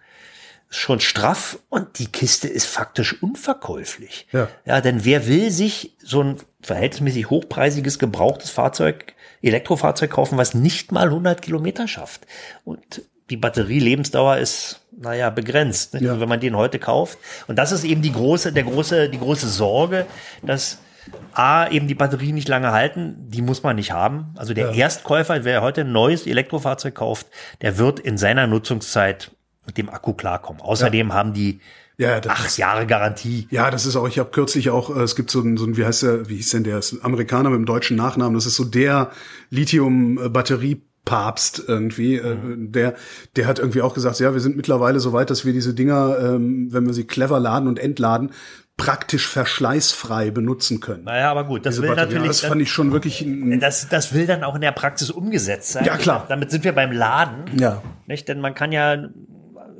ist 0.71 0.79
schon 0.79 1.01
straff 1.01 1.59
und 1.69 1.99
die 1.99 2.07
Kiste 2.07 2.47
ist 2.47 2.67
faktisch 2.67 3.21
unverkäuflich. 3.23 4.29
Ja. 4.31 4.49
ja, 4.65 4.81
denn 4.81 5.05
wer 5.05 5.27
will 5.27 5.51
sich 5.51 5.97
so 5.99 6.23
ein 6.23 6.37
verhältnismäßig 6.63 7.29
hochpreisiges 7.29 7.99
gebrauchtes 7.99 8.51
Fahrzeug, 8.51 9.15
Elektrofahrzeug 9.43 10.11
kaufen, 10.11 10.39
was 10.39 10.55
nicht 10.55 10.93
mal 10.93 11.09
100 11.09 11.43
Kilometer 11.43 11.89
schafft? 11.89 12.25
Und 12.65 13.03
die 13.29 13.37
Batterielebensdauer 13.37 14.37
ist, 14.37 14.87
naja, 14.97 15.31
begrenzt, 15.31 15.95
ne? 15.95 16.03
Ja. 16.03 16.21
wenn 16.21 16.29
man 16.29 16.39
den 16.39 16.57
heute 16.57 16.79
kauft. 16.79 17.19
Und 17.49 17.57
das 17.57 17.73
ist 17.73 17.83
eben 17.83 18.01
die 18.01 18.13
große, 18.13 18.53
der 18.53 18.63
große, 18.63 19.09
die 19.09 19.19
große 19.19 19.49
Sorge, 19.49 20.07
dass 20.43 20.79
A, 21.33 21.69
eben 21.69 21.87
die 21.87 21.95
Batterien 21.95 22.35
nicht 22.35 22.49
lange 22.49 22.73
halten, 22.73 23.15
die 23.29 23.43
muss 23.43 23.63
man 23.63 23.77
nicht 23.77 23.93
haben. 23.93 24.35
Also 24.37 24.55
der 24.55 24.73
Erstkäufer, 24.73 25.45
wer 25.45 25.63
heute 25.63 25.83
ein 25.83 25.93
neues 25.93 26.27
Elektrofahrzeug 26.27 26.95
kauft, 26.95 27.27
der 27.61 27.79
wird 27.79 28.01
in 28.01 28.19
seiner 28.19 28.47
Nutzungszeit 28.47 29.31
mit 29.67 29.77
dem 29.77 29.91
Akku 29.91 30.15
klarkommen. 30.15 30.63
Außerdem 30.63 31.13
haben 31.13 31.35
die 31.35 31.61
Ja, 31.99 32.21
das 32.21 32.33
acht 32.33 32.59
Jahre 32.59 32.87
Garantie. 32.87 33.49
Ja, 33.51 33.71
das 33.71 33.87
ist 33.87 33.97
auch, 33.97 34.07
ich 34.07 34.19
habe 34.19 34.31
kürzlich 34.31 34.71
auch, 34.71 34.95
äh, 34.95 35.01
es 35.01 35.17
gibt 35.17 35.31
so 35.31 35.41
ein, 35.41 35.57
so 35.57 35.65
ein, 35.65 35.77
wie 35.77 35.85
heißt 35.85 36.03
der, 36.03 36.29
wie 36.29 36.37
hieß 36.37 36.51
denn 36.51 36.65
der, 36.65 36.79
ist 36.79 36.93
ein 36.93 37.05
Amerikaner 37.05 37.51
mit 37.51 37.59
dem 37.59 37.67
deutschen 37.67 37.97
Nachnamen, 37.97 38.35
das 38.35 38.47
ist 38.47 38.57
so 38.57 38.65
der 38.65 39.11
Lithium-Batterie-Papst 39.51 41.65
irgendwie, 41.67 42.17
äh, 42.17 42.37
der, 42.57 42.95
der 43.37 43.47
hat 43.47 43.59
irgendwie 43.59 43.83
auch 43.83 43.95
gesagt, 43.95 44.21
ja, 44.21 44.35
wir 44.35 44.41
sind 44.41 44.57
mittlerweile 44.57 45.01
so 45.01 45.13
weit, 45.13 45.31
dass 45.31 45.45
wir 45.45 45.53
diese 45.53 45.75
Dinger, 45.75 46.19
ähm, 46.21 46.69
wenn 46.71 46.87
wir 46.87 46.95
sie 46.95 47.05
clever 47.05 47.41
laden 47.41 47.67
und 47.67 47.79
entladen, 47.79 48.31
praktisch 48.77 49.27
verschleißfrei 49.29 50.31
benutzen 50.31 50.81
können. 50.81 51.05
Naja, 51.05 51.31
aber 51.31 51.45
gut, 51.45 51.65
das 51.65 51.75
Diese 51.75 51.83
will 51.83 51.89
Batterien. 51.91 52.15
natürlich, 52.19 52.41
das 52.41 52.49
fand 52.49 52.61
ich 52.61 52.71
schon 52.71 52.93
wirklich, 52.93 53.25
das, 53.59 53.89
das 53.89 54.13
will 54.13 54.27
dann 54.27 54.45
auch 54.45 54.55
in 54.55 54.61
der 54.61 54.73
Praxis 54.73 55.11
umgesetzt 55.11 55.73
sein. 55.73 55.85
Ja, 55.85 55.97
klar. 55.97 56.27
Damit 56.29 56.51
sind 56.51 56.65
wir 56.65 56.73
beim 56.75 56.93
Laden. 56.93 57.45
ja. 57.59 57.83
Nicht? 58.07 58.29
Denn 58.29 58.41
man 58.41 58.55
kann 58.55 58.71
ja 58.73 59.09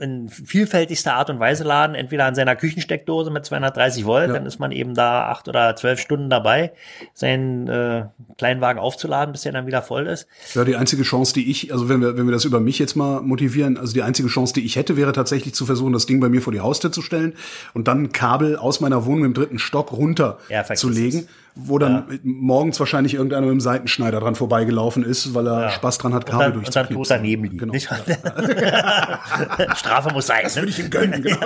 in 0.01 0.29
vielfältigster 0.29 1.15
Art 1.15 1.31
und 1.31 1.39
Weise 1.41 1.65
laden, 1.65 1.95
entweder 1.95 2.27
an 2.27 2.35
seiner 2.35 2.57
Küchensteckdose 2.57 3.31
mit 3.31 3.45
230 3.45 4.05
Volt, 4.05 4.31
dann 4.31 4.47
ist 4.47 4.59
man 4.59 4.73
eben 4.73 4.95
da 4.95 5.29
acht 5.29 5.49
oder 5.49 5.75
zwölf 5.77 6.01
Stunden 6.01 6.31
dabei, 6.31 6.73
seinen 7.15 7.69
äh, 7.69 8.07
Kleinwagen 8.39 8.81
aufzuladen, 8.81 9.33
bis 9.33 9.47
er 9.47 9.53
dann 9.53 9.67
wieder 9.67 9.83
voll 9.83 10.07
ist. 10.07 10.27
Ja, 10.55 10.65
die 10.65 10.77
einzige 10.77 11.03
Chance, 11.03 11.35
die 11.35 11.51
ich, 11.51 11.73
also 11.73 11.89
wenn 11.89 12.01
wir, 12.01 12.17
wenn 12.17 12.27
wir 12.27 12.33
das 12.33 12.45
über 12.45 12.61
mich 12.61 12.79
jetzt 12.79 12.97
mal 12.97 13.21
motivieren, 13.23 13.79
also 13.79 13.93
die 13.93 14.03
einzige 14.03 14.29
Chance, 14.29 14.55
die 14.55 14.65
ich 14.65 14.77
hätte, 14.77 14.97
wäre 14.97 15.13
tatsächlich 15.13 15.55
zu 15.55 15.67
versuchen, 15.67 15.93
das 15.93 16.07
Ding 16.07 16.21
bei 16.21 16.29
mir 16.29 16.43
vor 16.43 16.53
die 16.53 16.61
Haustür 16.61 16.93
zu 16.93 17.03
stellen 17.03 17.35
und 17.75 17.89
dann 17.89 18.05
ein 18.05 18.13
Kabel 18.13 18.57
aus 18.57 18.81
meiner 18.81 19.07
Wohnung 19.07 19.25
im 19.25 19.35
dritten 19.35 19.59
Stock 19.59 19.93
runter 19.93 20.39
Ja, 20.49 20.65
zu 20.65 20.89
legen. 20.89 21.29
Wo 21.59 21.79
dann 21.79 22.21
morgens 22.23 22.79
wahrscheinlich 22.79 23.15
irgendeiner 23.15 23.47
mit 23.47 23.53
dem 23.53 23.61
Seitenschneider 23.61 24.21
dran 24.21 24.35
vorbeigelaufen 24.35 25.03
ist, 25.03 25.35
weil 25.35 25.47
er 25.49 25.61
Ja. 25.63 25.71
Spaß 25.71 25.97
dran 25.99 26.13
hat, 26.15 26.27
Kabel 26.27 26.51
dann, 26.51 26.59
und 26.59 26.77
dann 26.77 26.87
durchzuknipsen. 26.89 27.17
daneben 27.17 27.45
liegt. 27.45 27.59
Genau. 27.59 27.73
Strafe 29.75 30.13
muss 30.13 30.27
sein. 30.27 30.41
Das 30.45 30.57
würde 30.57 30.69
ich 30.69 30.79
ihm 30.79 30.91
gönnen, 30.91 31.23
genau. 31.23 31.39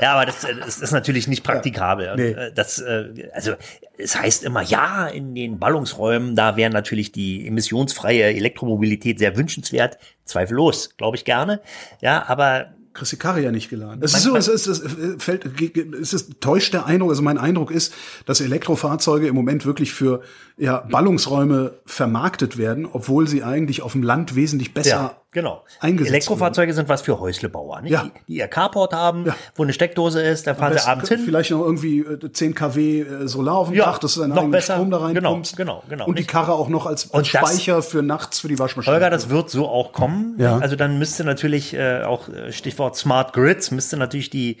ja, 0.00 0.12
aber 0.14 0.26
das, 0.26 0.44
äh, 0.44 0.54
das 0.56 0.78
ist 0.80 0.92
natürlich 0.92 1.28
nicht 1.28 1.42
praktikabel. 1.44 2.14
Nee. 2.16 2.28
äh, 2.30 2.52
Das, 2.52 2.78
äh, 2.78 3.28
also 3.34 3.52
es 3.98 4.18
heißt 4.18 4.44
immer, 4.44 4.62
ja, 4.62 5.06
in 5.06 5.34
den 5.34 5.58
Ballungsräumen, 5.58 6.34
da 6.36 6.56
wäre 6.56 6.70
natürlich 6.70 7.12
die 7.12 7.46
emissionsfreie 7.46 8.24
Elektromobilität 8.34 9.18
sehr 9.18 9.36
wünschenswert. 9.36 9.98
Zweifellos, 10.24 10.96
glaube 10.96 11.16
ich 11.16 11.24
gerne. 11.24 11.60
Ja, 12.00 12.24
aber 12.28 12.66
Karre 12.94 13.42
ja 13.42 13.50
nicht 13.50 13.68
geladen. 13.68 14.00
Es 14.02 14.14
ist 14.14 14.22
so, 14.22 14.36
es 14.36 14.48
ist, 14.48 14.66
es 14.66 14.82
fällt, 15.18 15.60
es 16.00 16.12
ist 16.12 16.40
täuscht 16.40 16.72
der 16.72 16.86
Eindruck, 16.86 17.10
also 17.10 17.22
mein 17.22 17.38
Eindruck 17.38 17.70
ist, 17.70 17.92
dass 18.24 18.40
Elektrofahrzeuge 18.40 19.26
im 19.26 19.34
Moment 19.34 19.66
wirklich 19.66 19.92
für 19.92 20.22
ja, 20.56 20.78
Ballungsräume 20.78 21.74
vermarktet 21.84 22.56
werden, 22.56 22.86
obwohl 22.90 23.28
sie 23.28 23.42
eigentlich 23.42 23.82
auf 23.82 23.92
dem 23.92 24.02
Land 24.02 24.36
wesentlich 24.36 24.72
besser 24.72 24.88
Ja, 24.90 25.23
genau. 25.34 25.62
eingesetzt 25.80 26.10
Elektrofahrzeuge 26.14 26.72
sind 26.72 26.88
was 26.88 27.02
für 27.02 27.20
Häuslebauer, 27.20 27.82
nicht? 27.82 27.92
Ja. 27.92 28.04
Die, 28.04 28.12
die 28.28 28.38
ihr 28.38 28.48
Carport 28.48 28.94
haben, 28.94 29.26
Ja. 29.26 29.36
wo 29.54 29.62
eine 29.64 29.74
Steckdose 29.74 30.22
ist, 30.22 30.46
da 30.46 30.54
fahren 30.54 30.72
sie 30.72 30.86
abends 30.88 31.10
hin. 31.10 31.20
Vielleicht 31.22 31.50
noch 31.50 31.60
irgendwie 31.60 31.98
äh, 31.98 32.32
10 32.32 32.54
kW 32.54 33.00
äh, 33.00 33.28
Solar 33.28 33.56
auf 33.56 33.68
dem 33.68 33.76
Ja, 33.76 33.84
Dach, 33.84 33.98
dass 33.98 34.14
du 34.14 34.20
deinen 34.20 34.30
noch 34.30 34.36
eigenen 34.38 34.52
besser. 34.52 34.74
Strom 34.76 34.90
da 34.90 34.96
Genau, 35.08 35.28
reinkommst. 35.28 35.56
genau, 35.58 35.82
genau. 35.90 36.06
Und 36.06 36.16
die 36.18 36.22
Nicht- 36.22 36.30
Karre 36.30 36.52
auch 36.54 36.68
noch 36.70 36.86
als, 36.86 37.12
als 37.12 37.30
das- 37.30 37.40
Speicher 37.50 37.82
für 37.82 38.02
nachts 38.02 38.40
für 38.40 38.48
die 38.48 38.58
Waschmaschine. 38.58 38.94
Holger, 38.94 39.10
das 39.10 39.28
wird 39.28 39.50
so 39.50 39.68
auch 39.68 39.92
kommen. 39.92 40.36
Ja. 40.38 40.56
Also 40.58 40.76
dann 40.76 40.98
müsste 40.98 41.24
natürlich 41.24 41.74
äh, 41.74 42.02
auch 42.04 42.28
äh, 42.30 42.50
Stichwort 42.52 42.96
Smart 42.96 43.32
Grids, 43.34 43.70
müsste 43.70 43.98
natürlich 43.98 44.30
die 44.30 44.56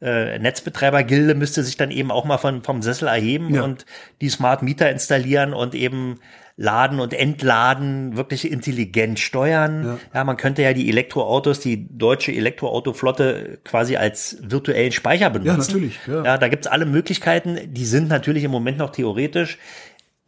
äh, 0.00 0.38
Netzbetreibergilde 0.38 1.34
müsste 1.34 1.64
sich 1.64 1.76
dann 1.76 1.90
eben 1.90 2.12
auch 2.12 2.24
mal 2.24 2.38
von, 2.38 2.62
vom 2.62 2.82
Sessel 2.82 3.08
erheben 3.08 3.52
Ja. 3.54 3.62
und 3.64 3.84
die 4.20 4.28
Smart 4.28 4.62
Meter 4.62 4.88
installieren 4.90 5.52
und 5.54 5.74
eben 5.74 6.20
Laden 6.60 6.98
und 6.98 7.14
Entladen 7.14 8.16
wirklich 8.16 8.50
intelligent 8.50 9.20
steuern. 9.20 10.00
Ja. 10.12 10.24
man 10.24 10.36
könnte 10.36 10.62
ja 10.62 10.72
die 10.72 10.88
Elektroautos, 10.88 11.60
die 11.60 11.86
deutsche 11.96 12.32
Elektroautoflotte 12.32 13.60
quasi 13.62 13.96
als 13.96 14.38
virtuellen 14.42 14.90
Speicher 14.90 15.30
benutzen. 15.30 15.60
Ja, 15.60 15.66
natürlich, 15.66 15.98
ja. 16.08 16.24
ja 16.24 16.36
da 16.36 16.48
gibt's 16.48 16.66
alle 16.66 16.84
Möglichkeiten. 16.84 17.60
Die 17.72 17.84
sind 17.84 18.08
natürlich 18.08 18.42
im 18.42 18.50
Moment 18.50 18.76
noch 18.78 18.90
theoretisch 18.90 19.58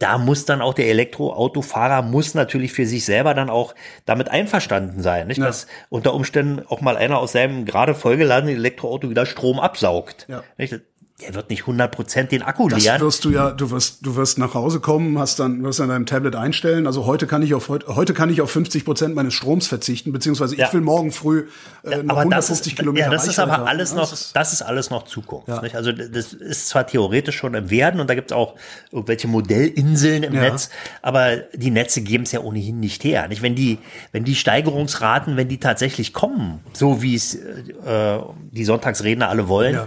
da 0.01 0.17
muss 0.17 0.47
dann 0.47 0.63
auch 0.63 0.73
der 0.73 0.89
Elektroautofahrer 0.89 2.01
muss 2.01 2.35
natürlich 2.35 2.73
für 2.73 2.87
sich 2.87 3.05
selber 3.05 3.35
dann 3.35 3.51
auch 3.51 3.75
damit 4.07 4.31
einverstanden 4.31 5.03
sein, 5.03 5.27
nicht? 5.27 5.39
Ja. 5.39 5.47
Dass 5.47 5.67
unter 5.91 6.15
Umständen 6.15 6.65
auch 6.67 6.81
mal 6.81 6.97
einer 6.97 7.19
aus 7.19 7.33
seinem 7.33 7.67
gerade 7.67 7.95
vollgeladenen 7.95 8.57
Elektroauto 8.57 9.11
wieder 9.11 9.27
Strom 9.27 9.61
absaugt. 9.61 10.27
Ja. 10.29 10.43
Nicht? 10.57 10.81
Der 11.23 11.35
wird 11.35 11.51
nicht 11.51 11.63
100 11.63 11.91
Prozent 11.91 12.33
den 12.33 12.43
Akku 12.43 12.69
Das 12.69 12.83
leeren. 12.83 13.01
wirst 13.01 13.25
du 13.25 13.31
ja, 13.31 13.51
du 13.51 13.71
wirst, 13.71 13.99
du 14.07 14.17
wirst 14.17 14.39
nach 14.39 14.55
Hause 14.55 14.81
kommen, 14.81 15.19
hast 15.19 15.39
dann, 15.39 15.63
wirst 15.63 15.81
an 15.81 15.89
deinem 15.89 16.07
Tablet 16.07 16.35
einstellen. 16.37 16.87
Also 16.87 17.07
heute 17.07 17.27
kann 17.27 17.43
ich 17.43 17.55
auf 17.55 17.69
heute, 17.69 18.15
kann 18.15 18.31
ich 18.31 18.41
auf 18.41 18.51
50 18.51 18.85
Prozent 18.85 19.15
meines 19.15 19.35
Stroms 19.35 19.67
verzichten, 19.67 20.13
beziehungsweise 20.13 20.55
ich 20.55 20.61
Ja. 20.61 20.73
will 20.73 20.81
morgen 20.81 21.13
früh 21.13 21.47
äh, 21.85 22.03
noch 22.03 22.17
aber 22.17 22.25
das 22.31 22.49
150 22.49 22.73
ist, 22.73 22.79
Kilometer. 22.79 23.07
ja, 23.07 23.11
das 23.11 23.23
ist 23.25 23.39
Reichweite 23.39 23.43
aber 23.53 23.63
haben. 23.63 23.69
alles 23.69 23.91
Ja, 23.91 23.97
noch, 23.97 24.11
das 24.11 24.21
ist- 24.21 24.37
das 24.37 24.53
ist 24.53 24.63
alles 24.63 24.91
noch 24.91 25.05
Zukunft. 25.05 25.49
Ja. 25.49 25.63
Also 25.75 25.93
das 25.93 26.33
ist 26.33 26.69
zwar 26.69 26.87
theoretisch 26.87 27.37
schon 27.37 27.55
im 27.55 27.71
Werden 27.71 28.01
und 28.01 28.09
da 28.09 28.15
gibt 28.15 28.31
es 28.31 28.37
auch 28.37 28.55
irgendwelche 28.93 29.29
Modellinseln 29.29 30.23
im 30.23 30.35
Ja. 30.35 30.41
Netz, 30.41 30.71
aber 31.03 31.37
die 31.55 31.71
Netze 31.71 32.01
geben 32.03 32.25
es 32.25 32.33
ja 32.33 32.41
ohnehin 32.41 32.81
nicht 32.81 33.05
her. 33.05 33.29
Nicht? 33.29 33.43
Wenn 33.43 33.55
die, 33.55 33.79
wenn 34.13 34.25
die 34.25 34.35
Steigerungsraten, 34.35 35.37
wenn 35.37 35.49
die 35.49 35.59
tatsächlich 35.59 36.13
kommen, 36.13 36.61
so 36.73 37.03
wie 37.03 37.15
es 37.15 37.35
äh, 37.35 38.19
die 38.53 38.65
Sonntagsredner 38.65 39.29
alle 39.29 39.49
wollen. 39.49 39.79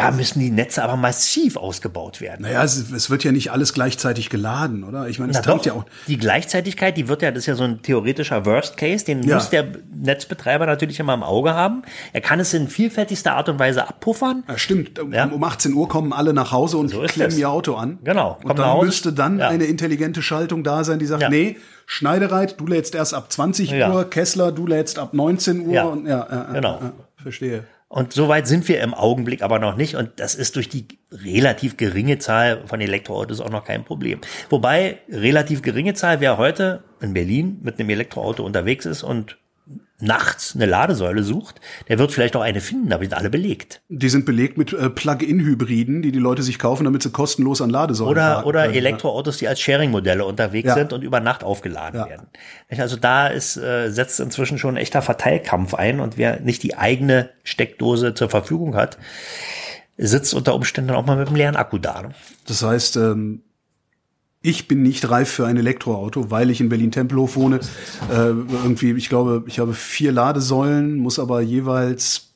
Da 0.00 0.10
müssen 0.12 0.40
die 0.40 0.50
Netze 0.50 0.82
aber 0.82 0.96
massiv 0.96 1.56
ausgebaut 1.56 2.20
werden. 2.20 2.42
Naja, 2.42 2.64
es, 2.64 2.90
es 2.90 3.10
wird 3.10 3.22
ja 3.24 3.32
nicht 3.32 3.50
alles 3.52 3.74
gleichzeitig 3.74 4.30
geladen, 4.30 4.82
oder? 4.84 5.08
Ich 5.08 5.18
meine, 5.18 5.32
es 5.32 5.40
doch, 5.42 5.64
ja 5.64 5.72
auch. 5.74 5.84
die 6.06 6.16
Gleichzeitigkeit, 6.16 6.96
die 6.96 7.08
wird 7.08 7.22
ja, 7.22 7.30
das 7.30 7.40
ist 7.42 7.46
ja 7.46 7.54
so 7.54 7.64
ein 7.64 7.82
theoretischer 7.82 8.46
Worst 8.46 8.76
Case, 8.76 9.04
den 9.04 9.22
Ja. 9.22 9.34
muss 9.36 9.50
der 9.50 9.66
Netzbetreiber 9.94 10.64
natürlich 10.66 10.98
immer 11.00 11.14
im 11.14 11.22
Auge 11.22 11.54
haben. 11.54 11.82
Er 12.12 12.20
kann 12.20 12.40
es 12.40 12.54
in 12.54 12.68
vielfältigster 12.68 13.34
Art 13.34 13.48
und 13.48 13.58
Weise 13.58 13.86
abpuffern. 13.86 14.42
Ja, 14.48 14.56
stimmt. 14.58 14.98
Um, 14.98 15.12
Ja. 15.12 15.26
um 15.26 15.42
18 15.44 15.74
Uhr 15.74 15.88
kommen 15.88 16.12
alle 16.12 16.32
nach 16.32 16.52
Hause 16.52 16.78
und 16.78 16.88
So 16.88 17.00
klemmen 17.02 17.36
ihr 17.38 17.50
Auto 17.50 17.74
an. 17.74 17.98
Genau, 18.04 18.38
Und 18.42 18.58
dann 18.58 18.78
müsste 18.84 19.12
dann 19.12 19.38
Ja. 19.38 19.48
eine 19.48 19.64
intelligente 19.64 20.22
Schaltung 20.22 20.64
da 20.64 20.82
sein, 20.84 20.98
die 20.98 21.06
sagt, 21.06 21.28
nee, 21.30 21.56
Schneidereit, 21.86 22.60
du 22.60 22.66
lädst 22.66 22.94
erst 22.94 23.14
ab 23.14 23.32
20 23.32 23.70
Ja. 23.72 23.92
Uhr, 23.92 24.08
Kessler, 24.08 24.52
du 24.52 24.66
lädst 24.66 24.98
ab 24.98 25.12
19 25.12 25.66
Uhr. 25.66 25.72
Ja. 25.74 25.84
Und, 25.84 26.06
ja, 26.06 26.26
ja, 26.30 26.48
Genau. 26.52 26.78
Ja, 26.80 26.92
verstehe. 27.22 27.64
Und 27.92 28.12
so 28.12 28.28
weit 28.28 28.46
sind 28.46 28.68
wir 28.68 28.80
im 28.82 28.94
Augenblick 28.94 29.42
aber 29.42 29.58
noch 29.58 29.74
nicht. 29.74 29.96
Und 29.96 30.12
das 30.20 30.36
ist 30.36 30.54
durch 30.54 30.68
die 30.68 30.86
relativ 31.10 31.76
geringe 31.76 32.18
Zahl 32.18 32.62
von 32.66 32.80
Elektroautos 32.80 33.40
auch 33.40 33.50
noch 33.50 33.64
kein 33.64 33.84
Problem. 33.84 34.20
Wobei 34.48 34.98
relativ 35.10 35.60
geringe 35.60 35.94
Zahl, 35.94 36.20
wer 36.20 36.38
heute 36.38 36.84
in 37.00 37.14
Berlin 37.14 37.58
mit 37.62 37.80
einem 37.80 37.90
Elektroauto 37.90 38.44
unterwegs 38.44 38.86
ist 38.86 39.02
und 39.02 39.38
nachts 40.02 40.54
eine 40.54 40.66
Ladesäule 40.66 41.22
sucht, 41.22 41.60
der 41.88 41.98
wird 41.98 42.12
vielleicht 42.12 42.36
auch 42.36 42.40
eine 42.40 42.60
finden, 42.60 42.92
aber 42.92 43.02
die 43.04 43.08
sind 43.10 43.18
alle 43.18 43.30
belegt. 43.30 43.82
Die 43.88 44.08
sind 44.08 44.24
belegt 44.26 44.58
mit 44.58 44.72
äh, 44.72 44.90
Plug-in-Hybriden, 44.90 46.02
die 46.02 46.12
die 46.12 46.18
Leute 46.18 46.42
sich 46.42 46.58
kaufen, 46.58 46.84
damit 46.84 47.02
sie 47.02 47.10
kostenlos 47.10 47.60
an 47.60 47.70
Ladesäulen 47.70 48.10
Oder, 48.12 48.32
parken 48.34 48.48
oder. 48.48 48.64
Elektroautos, 48.74 49.38
die 49.38 49.48
als 49.48 49.60
Sharing-Modelle 49.60 50.24
unterwegs 50.24 50.68
Ja. 50.68 50.74
sind 50.74 50.92
und 50.92 51.02
über 51.02 51.20
Nacht 51.20 51.44
aufgeladen 51.44 52.00
Ja. 52.00 52.08
werden. 52.08 52.26
Also 52.78 52.96
da 52.96 53.26
ist, 53.28 53.56
äh, 53.56 53.90
setzt 53.90 54.20
inzwischen 54.20 54.58
schon 54.58 54.74
ein 54.74 54.78
echter 54.78 55.02
Verteilkampf 55.02 55.74
ein 55.74 56.00
und 56.00 56.16
wer 56.18 56.40
nicht 56.40 56.62
die 56.62 56.76
eigene 56.76 57.30
Steckdose 57.44 58.14
zur 58.14 58.28
Verfügung 58.30 58.74
hat, 58.76 58.98
sitzt 59.96 60.32
unter 60.34 60.54
Umständen 60.54 60.90
auch 60.92 61.04
mal 61.04 61.16
mit 61.16 61.26
einem 61.28 61.36
leeren 61.36 61.56
Akku 61.56 61.78
da. 61.78 62.02
Ne? 62.02 62.10
Das 62.46 62.62
heißt, 62.62 62.96
ähm, 62.96 63.42
ich 64.42 64.68
bin 64.68 64.82
nicht 64.82 65.10
reif 65.10 65.28
für 65.30 65.46
ein 65.46 65.56
Elektroauto, 65.56 66.30
weil 66.30 66.50
ich 66.50 66.60
in 66.60 66.68
Berlin-Tempelhof 66.68 67.36
wohne. 67.36 67.60
Äh, 68.10 68.14
irgendwie, 68.16 68.92
ich 68.92 69.08
glaube, 69.08 69.44
ich 69.46 69.58
habe 69.58 69.74
vier 69.74 70.12
Ladesäulen, 70.12 70.96
muss 70.96 71.18
aber 71.18 71.42
jeweils 71.42 72.30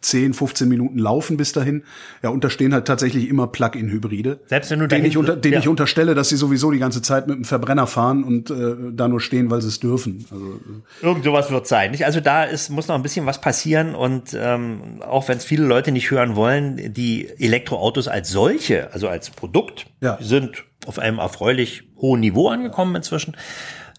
10, 0.00 0.34
15 0.34 0.68
Minuten 0.68 0.98
laufen 0.98 1.36
bis 1.36 1.52
dahin. 1.52 1.82
Ja, 2.22 2.30
und 2.30 2.44
da 2.44 2.50
stehen 2.50 2.72
halt 2.72 2.86
tatsächlich 2.86 3.28
immer 3.28 3.48
Plug-in-Hybride. 3.48 4.40
Selbst 4.46 4.70
wenn 4.70 4.78
du 4.78 4.86
den 4.86 5.04
ich, 5.04 5.16
unter, 5.16 5.34
den 5.36 5.52
ja. 5.52 5.58
ich 5.58 5.66
unterstelle, 5.68 6.14
dass 6.14 6.28
sie 6.28 6.36
sowieso 6.36 6.70
die 6.70 6.78
ganze 6.78 7.02
Zeit 7.02 7.26
mit 7.26 7.36
dem 7.36 7.44
Verbrenner 7.44 7.86
fahren 7.86 8.22
und 8.22 8.50
äh, 8.50 8.76
da 8.92 9.08
nur 9.08 9.20
stehen, 9.20 9.50
weil 9.50 9.60
sie 9.60 9.68
es 9.68 9.80
dürfen. 9.80 10.24
Also, 10.30 10.44
äh, 10.46 11.06
Irgend 11.06 11.24
sowas 11.24 11.50
wird 11.50 11.66
sein. 11.66 11.90
Nicht? 11.90 12.04
Also 12.04 12.20
da 12.20 12.44
ist, 12.44 12.70
muss 12.70 12.86
noch 12.86 12.94
ein 12.94 13.02
bisschen 13.02 13.26
was 13.26 13.40
passieren 13.40 13.94
und 13.96 14.36
ähm, 14.38 15.02
auch 15.02 15.28
wenn 15.28 15.38
es 15.38 15.44
viele 15.44 15.66
Leute 15.66 15.90
nicht 15.90 16.10
hören 16.10 16.36
wollen, 16.36 16.92
die 16.94 17.28
Elektroautos 17.38 18.06
als 18.06 18.30
solche, 18.30 18.92
also 18.92 19.08
als 19.08 19.30
Produkt, 19.30 19.86
Ja. 20.00 20.18
sind 20.20 20.64
auf 20.88 20.98
einem 20.98 21.18
erfreulich 21.18 21.84
hohen 21.96 22.20
Niveau 22.20 22.48
angekommen 22.48 22.96
inzwischen. 22.96 23.36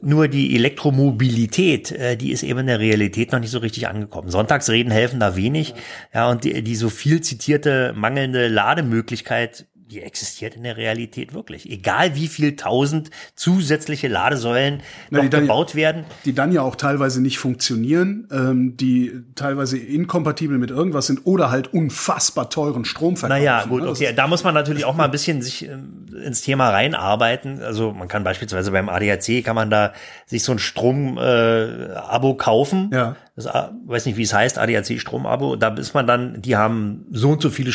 Nur 0.02 0.30
die 0.30 0.56
Elektromobilität, 0.56 1.92
äh, 1.92 2.16
die 2.16 2.32
ist 2.32 2.44
eben 2.44 2.60
in 2.60 2.68
der 2.68 2.80
Realität 2.80 3.32
noch 3.32 3.40
nicht 3.40 3.52
so 3.52 3.60
richtig 3.60 3.88
angekommen. 3.88 4.30
Sonntagsreden 4.30 4.92
helfen 4.92 5.20
da 5.20 5.36
wenig. 5.36 5.76
Ja, 6.14 6.30
und 6.30 6.46
die, 6.46 6.64
die 6.64 6.76
so 6.76 6.90
viel 6.90 7.22
zitierte 7.22 7.94
mangelnde 7.96 8.48
Lademöglichkeit, 8.48 9.68
die 9.90 10.04
existiert 10.04 10.56
in 10.56 10.64
der 10.64 10.78
Realität 10.78 11.34
wirklich. 11.34 11.70
Egal 11.70 12.16
wie 12.16 12.28
viel 12.28 12.56
tausend 12.56 13.10
zusätzliche 13.36 14.08
Ladesäulen 14.08 14.82
Na, 15.10 15.24
noch 15.24 15.30
gebaut 15.30 15.74
werden. 15.74 16.06
die 16.26 16.34
dann 16.34 16.52
ja 16.52 16.62
auch 16.62 16.76
teilweise 16.76 17.22
nicht 17.22 17.40
funktionieren, 17.40 18.28
ähm, 18.32 18.78
die 18.78 19.12
teilweise 19.34 19.80
inkompatibel 19.80 20.60
mit 20.60 20.70
irgendwas 20.70 21.08
sind 21.08 21.26
oder 21.26 21.50
halt 21.50 21.74
unfassbar 21.74 22.52
teuren 22.52 22.86
Strom 22.86 23.18
verkaufen. 23.18 23.44
Naja, 23.44 23.66
gut, 23.66 23.82
ne? 23.82 23.88
Das 23.88 24.00
okay. 24.00 24.14
Da 24.16 24.28
muss 24.28 24.44
man 24.44 24.54
natürlich 24.54 24.86
auch 24.86 24.96
mal 24.96 25.06
ein 25.06 25.12
bisschen 25.12 25.42
sich 25.42 25.68
ähm, 25.68 26.06
ins 26.24 26.42
Thema 26.42 26.70
reinarbeiten. 26.70 27.64
Also 27.64 27.92
man 27.92 28.08
kann 28.08 28.24
beispielsweise 28.24 28.70
beim 28.70 28.90
ADAC 28.90 29.44
kann 29.44 29.56
man 29.56 29.72
da 29.72 29.94
sich 30.28 30.44
so 30.44 30.52
ein 30.52 30.60
Strom-Abo 30.60 32.36
kaufen. 32.36 32.92
Ja. 32.94 33.16
Das, 33.36 33.48
äh, 33.48 33.70
weiß 33.88 34.06
nicht, 34.06 34.18
wie 34.18 34.24
es 34.24 34.34
heißt, 34.34 34.60
ADAC 34.60 35.00
Strom-Abo. 35.00 35.56
Da 35.56 35.70
ist 35.70 35.96
man 35.96 36.06
dann, 36.06 36.44
die 36.44 36.56
haben 36.56 37.08
so 37.12 37.32
und 37.32 37.42
so 37.42 37.50
viele 37.50 37.72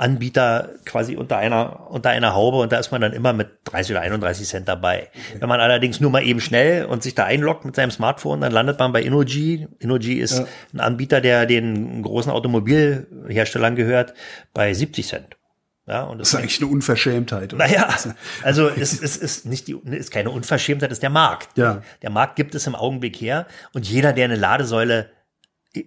Stromanbieter 0.00 0.70
quasi 0.86 1.16
unter 1.16 1.36
einer, 1.36 1.90
unter 1.90 2.10
einer 2.10 2.34
Haube 2.34 2.58
und 2.58 2.72
da 2.72 2.78
ist 2.78 2.90
man 2.90 3.00
dann 3.00 3.12
immer 3.12 3.32
mit 3.32 3.48
30 3.64 3.92
oder 3.92 4.00
31 4.00 4.48
Cent 4.48 4.68
dabei. 4.68 5.08
Wenn 5.38 5.48
man 5.48 5.60
allerdings 5.60 6.00
nur 6.00 6.10
mal 6.10 6.22
eben 6.22 6.40
schnell 6.40 6.86
und 6.86 7.02
sich 7.02 7.14
da 7.14 7.24
einloggt 7.24 7.64
mit 7.64 7.76
seinem 7.76 7.90
Smartphone, 7.90 8.40
dann 8.40 8.52
landet 8.52 8.78
man 8.78 8.92
bei 8.92 9.02
Innogy. 9.02 9.68
Innogy 9.78 10.14
ist 10.18 10.44
ein 10.72 10.80
Anbieter, 10.80 11.20
der 11.20 11.46
den 11.46 12.02
großen 12.02 12.32
Automobilherstellern 12.32 13.76
gehört, 13.76 14.14
bei 14.54 14.72
70 14.72 15.06
Cent. 15.06 15.36
Ja, 15.86 16.04
und 16.04 16.18
Das 16.18 16.28
ist 16.28 16.34
eigentlich 16.36 16.60
eine 16.62 16.70
Unverschämtheit. 16.70 17.52
oder? 17.52 17.66
naja, 17.66 17.88
also 18.42 18.68
es, 18.68 19.00
es 19.02 19.16
ist 19.16 19.46
nicht 19.46 19.66
die, 19.66 19.76
ist 19.90 20.12
keine 20.12 20.30
Unverschämtheit, 20.30 20.90
es 20.90 20.96
ist 20.96 21.02
der 21.02 21.10
Markt. 21.10 21.58
Ja. 21.58 21.82
Der 22.02 22.10
Markt 22.10 22.36
gibt 22.36 22.54
es 22.54 22.66
im 22.66 22.74
Augenblick 22.76 23.16
her 23.20 23.46
und 23.72 23.88
jeder, 23.88 24.12
der 24.12 24.26
eine 24.26 24.36
Ladesäule 24.36 25.10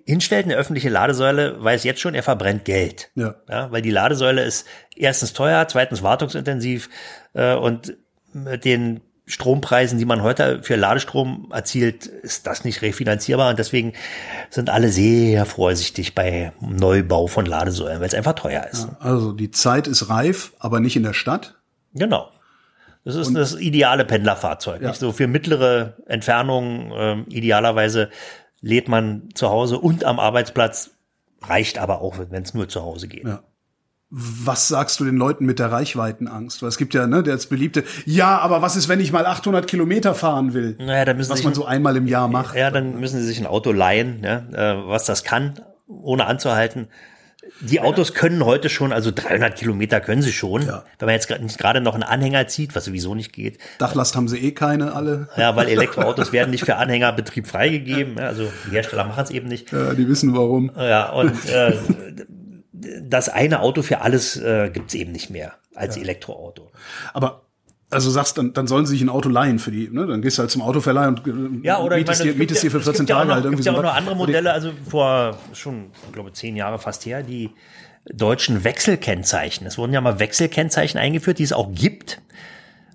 hinstellt, 0.06 0.46
eine 0.46 0.56
öffentliche 0.56 0.90
Ladesäule, 0.90 1.62
weiß 1.62 1.84
jetzt 1.84 2.00
schon, 2.00 2.16
er 2.16 2.24
verbrennt 2.24 2.66
Geld. 2.66 3.12
Ja. 3.16 3.36
Ja, 3.50 3.72
weil 3.72 3.82
die 3.82 3.92
Ladesäule 3.92 4.44
ist 4.44 4.66
erstens 4.96 5.34
teuer, 5.34 5.68
zweitens 5.68 6.04
wartungsintensiv 6.04 6.90
äh, 7.34 7.56
und 7.56 7.98
mit 8.34 8.66
den 8.66 9.02
Strompreisen, 9.26 9.98
die 10.00 10.06
man 10.06 10.22
heute 10.22 10.64
für 10.64 10.76
Ladestrom 10.76 11.50
erzielt, 11.54 12.06
ist 12.06 12.46
das 12.46 12.66
nicht 12.66 12.82
refinanzierbar 12.82 13.50
und 13.50 13.60
deswegen 13.60 13.94
sind 14.50 14.70
alle 14.70 14.90
sehr 14.90 15.46
vorsichtig 15.46 16.14
bei 16.14 16.52
Neubau 16.60 17.28
von 17.28 17.46
Ladesäulen, 17.46 18.00
weil 18.00 18.08
es 18.08 18.14
einfach 18.14 18.34
teuer 18.34 18.68
ist. 18.70 18.90
Also 19.00 19.32
die 19.32 19.52
Zeit 19.52 19.88
ist 19.88 20.10
reif, 20.10 20.54
aber 20.60 20.82
nicht 20.82 20.98
in 20.98 21.04
der 21.04 21.14
Stadt. 21.14 21.56
Genau. 21.94 22.30
Das 23.06 23.16
ist 23.16 23.34
das 23.36 23.56
ideale 23.56 24.06
Pendlerfahrzeug. 24.06 24.82
Ja. 24.82 24.90
Nicht 24.90 25.00
so 25.00 25.12
für 25.12 25.28
mittlere 25.28 25.98
Entfernungen. 26.06 26.92
Ähm, 26.96 27.26
idealerweise 27.30 28.10
lädt 28.64 28.88
man 28.88 29.30
zu 29.36 29.50
Hause 29.50 29.78
und 29.78 30.06
am 30.06 30.20
Arbeitsplatz. 30.20 30.92
Reicht 31.42 31.78
aber 31.78 32.02
auch, 32.02 32.18
wenn 32.18 32.42
es 32.42 32.54
nur 32.54 32.70
zu 32.70 32.82
Hause 32.82 33.10
geht. 33.10 33.28
Ja. 33.28 33.44
Was 34.10 34.70
sagst 34.70 35.00
du 35.00 35.06
den 35.06 35.18
Leuten 35.18 35.46
mit 35.46 35.60
der 35.60 35.72
Reichweitenangst? 35.72 36.62
Weil 36.62 36.70
es 36.70 36.78
gibt 36.78 36.94
ja, 36.94 37.06
ne, 37.06 37.24
das 37.24 37.48
beliebte, 37.48 37.84
ja, 38.06 38.38
aber 38.38 38.62
was 38.62 38.76
ist, 38.78 38.88
wenn 38.88 39.02
ich 39.02 39.12
mal 39.12 39.26
800 39.26 39.68
Kilometer 39.68 40.16
fahren 40.16 40.54
will? 40.54 40.78
Naja, 40.80 41.04
da 41.04 41.14
müssen 41.14 41.32
Was 41.32 41.44
man 41.44 41.54
so 41.54 41.66
einmal 41.66 41.98
im 41.98 42.08
Jahr 42.08 42.30
macht. 42.30 42.56
ja, 42.56 42.72
dann 42.72 43.00
müssen 43.00 43.20
sie 43.20 43.26
sich 43.26 43.40
ein 43.40 43.48
Auto 43.48 43.72
leihen, 43.74 44.24
ja, 44.24 44.38
äh, 44.54 44.88
was 44.88 45.06
das 45.06 45.24
kann, 45.24 45.60
ohne 45.88 46.28
anzuhalten. 46.28 46.88
Die 47.62 47.80
Autos 47.80 48.14
können 48.14 48.46
heute 48.46 48.70
schon, 48.70 48.92
also 48.92 49.12
300 49.14 49.56
Kilometer 49.56 50.02
können 50.02 50.22
sie 50.22 50.34
schon. 50.34 50.66
Ja. 50.66 50.84
Wenn 51.00 51.06
man 51.06 51.16
jetzt 51.16 51.30
nicht 51.30 51.58
gerade 51.58 51.82
noch 51.82 51.94
einen 51.94 52.04
Anhänger 52.04 52.48
zieht, 52.48 52.76
was 52.76 52.86
sowieso 52.86 53.16
nicht 53.16 53.32
geht. 53.32 53.58
Dachlast 53.78 54.16
haben 54.16 54.28
sie 54.28 54.40
eh 54.40 54.52
keine 54.52 54.94
alle. 54.94 55.30
Ja, 55.38 55.56
weil 55.56 55.68
Elektroautos 55.70 56.34
werden 56.34 56.52
nicht 56.52 56.66
für 56.66 56.76
Anhängerbetrieb 56.76 57.48
freigegeben. 57.48 58.18
Ja, 58.18 58.28
also 58.28 58.52
die 58.68 58.72
Hersteller 58.72 59.06
machen 59.06 59.24
es 59.24 59.30
eben 59.30 59.48
nicht. 59.48 59.72
Ja, 59.72 59.94
die 59.94 60.08
wissen 60.08 60.36
warum. 60.36 60.72
Ja, 60.76 61.12
und 61.12 61.46
äh, 61.50 61.74
das 63.02 63.30
eine 63.30 63.62
Auto 63.62 63.82
für 63.82 64.02
alles 64.02 64.36
äh, 64.38 64.70
gibt's 64.70 64.94
eben 64.94 65.12
nicht 65.12 65.30
mehr 65.30 65.54
als 65.76 65.98
Elektroauto. 65.98 66.72
Aber 67.14 67.43
also 67.94 68.10
sagst 68.10 68.38
dann, 68.38 68.54
dann 68.54 68.68
sollen 68.68 68.86
sie 68.86 68.94
sich 68.94 69.02
ein 69.02 69.10
Auto 69.10 69.30
leihen 69.30 69.60
für 69.60 69.72
die, 69.72 69.90
ne? 69.90 70.06
Dann 70.06 70.22
gehst 70.22 70.38
du 70.38 70.42
halt 70.42 70.52
zum 70.52 70.62
Autoverleih 70.62 71.08
und 71.08 71.28
äh, 71.28 71.66
Ja, 71.66 71.80
oder 71.80 71.98
ich 71.98 72.02
mietest, 72.02 72.22
meine, 72.22 72.32
dir, 72.34 72.38
mietest 72.38 72.64
dir 72.64 72.72
für 72.72 72.78
es 72.78 72.86
gibt 72.86 72.98
14 72.98 73.08
ja 73.08 73.16
auch 73.16 73.20
Tage 73.20 73.28
noch, 73.28 73.36
halt 73.36 73.46
irgendwie 73.46 73.64
gibt 73.64 73.74
ja 73.74 73.80
auch 73.80 73.84
noch 73.84 73.96
andere 73.96 74.16
Modelle, 74.16 74.52
also 74.52 74.72
vor 74.90 75.38
schon, 75.54 75.92
ich 76.06 76.12
glaube, 76.14 76.34
zehn 76.34 76.56
Jahre 76.56 76.80
fast 76.80 77.06
her, 77.06 77.24
die 77.24 77.52
deutschen 78.06 78.64
Wechselkennzeichen. 78.64 79.66
Es 79.66 79.78
wurden 79.78 79.94
ja 79.94 80.02
mal 80.02 80.20
Wechselkennzeichen 80.20 81.00
eingeführt, 81.00 81.40
die 81.40 81.44
es 81.44 81.54
auch 81.54 81.74
gibt. 81.74 82.22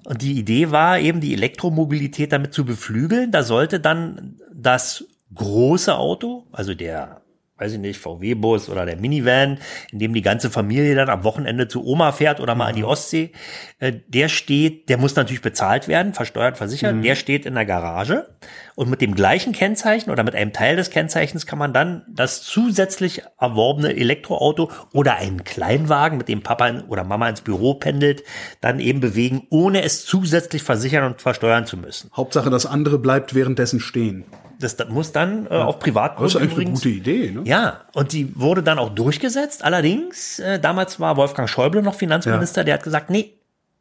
Und 0.05 0.23
die 0.23 0.39
Idee 0.39 0.71
war 0.71 0.99
eben, 0.99 1.21
die 1.21 1.35
Elektromobilität 1.35 2.33
damit 2.33 2.55
zu 2.55 2.65
beflügeln. 2.65 3.31
Da 3.31 3.43
sollte 3.43 3.81
dann 3.81 4.37
das 4.53 5.05
große 5.35 5.95
Auto, 5.97 6.47
also 6.53 6.75
der, 6.75 7.23
weiß 7.59 7.73
ich 7.73 7.79
nicht, 7.79 8.01
VW-Bus 8.01 8.69
oder 8.69 8.87
der 8.87 8.97
Minivan, 8.97 9.59
in 9.93 9.99
dem 9.99 10.15
die 10.15 10.23
ganze 10.23 10.51
Familie 10.51 10.95
dann 10.95 11.09
am 11.09 11.25
Wochenende 11.25 11.69
zu 11.69 11.85
Oma 11.85 12.13
fährt 12.13 12.41
oder 12.41 12.55
mal 12.55 12.67
an 12.67 12.77
die 12.77 12.85
Ostsee, 12.85 13.33
äh, 13.81 13.93
der 14.07 14.29
steht, 14.29 14.89
der 14.89 14.99
muss 14.99 15.17
natürlich 15.17 15.43
bezahlt 15.43 15.89
werden, 15.89 16.15
versteuert, 16.15 16.57
versichert, 16.57 17.05
der 17.05 17.15
steht 17.15 17.47
in 17.47 17.55
der 17.55 17.67
Garage. 17.67 18.29
Und 18.77 18.89
mit 18.89 19.01
dem 19.01 19.15
gleichen 19.17 19.53
Kennzeichen 19.53 20.11
oder 20.11 20.23
mit 20.23 20.37
einem 20.37 20.53
Teil 20.53 20.77
des 20.77 20.91
Kennzeichens 20.91 21.47
kann 21.47 21.59
man 21.59 21.73
dann 21.73 22.05
das 22.09 22.43
zusätzlich 22.43 23.23
erworbene 23.41 23.97
Elektroauto 23.97 24.71
oder 24.93 25.17
einen 25.17 25.43
Kleinwagen, 25.43 26.17
mit 26.17 26.29
dem 26.29 26.43
Papa 26.43 26.85
oder 26.89 27.03
Mama 27.03 27.29
ins 27.29 27.41
Büro 27.41 27.75
pendelt, 27.75 28.23
dann 28.61 28.79
eben 28.79 29.01
bewegen, 29.01 29.47
ohne 29.51 29.83
es 29.83 30.05
zusätzlich 30.05 30.63
versichern 30.63 31.05
und 31.05 31.21
versteuern 31.21 31.67
zu 31.67 31.77
müssen. 31.77 32.11
Hauptsache, 32.17 32.51
das 32.51 32.67
andere 32.67 32.99
bleibt 32.99 33.35
währenddessen 33.35 33.81
stehen. 33.81 34.25
Das, 34.61 34.77
das 34.77 34.89
muss 34.89 35.13
dann 35.13 35.47
äh, 35.47 35.51
auf 35.51 35.77
Das 35.77 35.85
Privatgrund 35.85 36.29
ist 36.31 36.37
eigentlich 36.37 36.53
eine 36.53 36.61
übrigens. 36.63 36.81
gute 36.81 36.89
Idee, 36.89 37.31
ne? 37.31 37.43
Ja, 37.45 37.83
und 37.95 38.13
die 38.13 38.39
wurde 38.39 38.63
dann 38.63 38.79
auch 38.79 38.91
durchgesetzt. 38.91 39.63
Allerdings, 39.63 40.41
äh, 40.41 40.59
damals 40.59 40.99
war 40.99 41.17
Wolfgang 41.17 41.49
Schäuble 41.49 41.83
noch 41.83 41.95
Finanzminister, 41.95 42.65
der 42.65 42.75
hat 42.75 42.83
gesagt, 42.83 43.09
nee, 43.09 43.35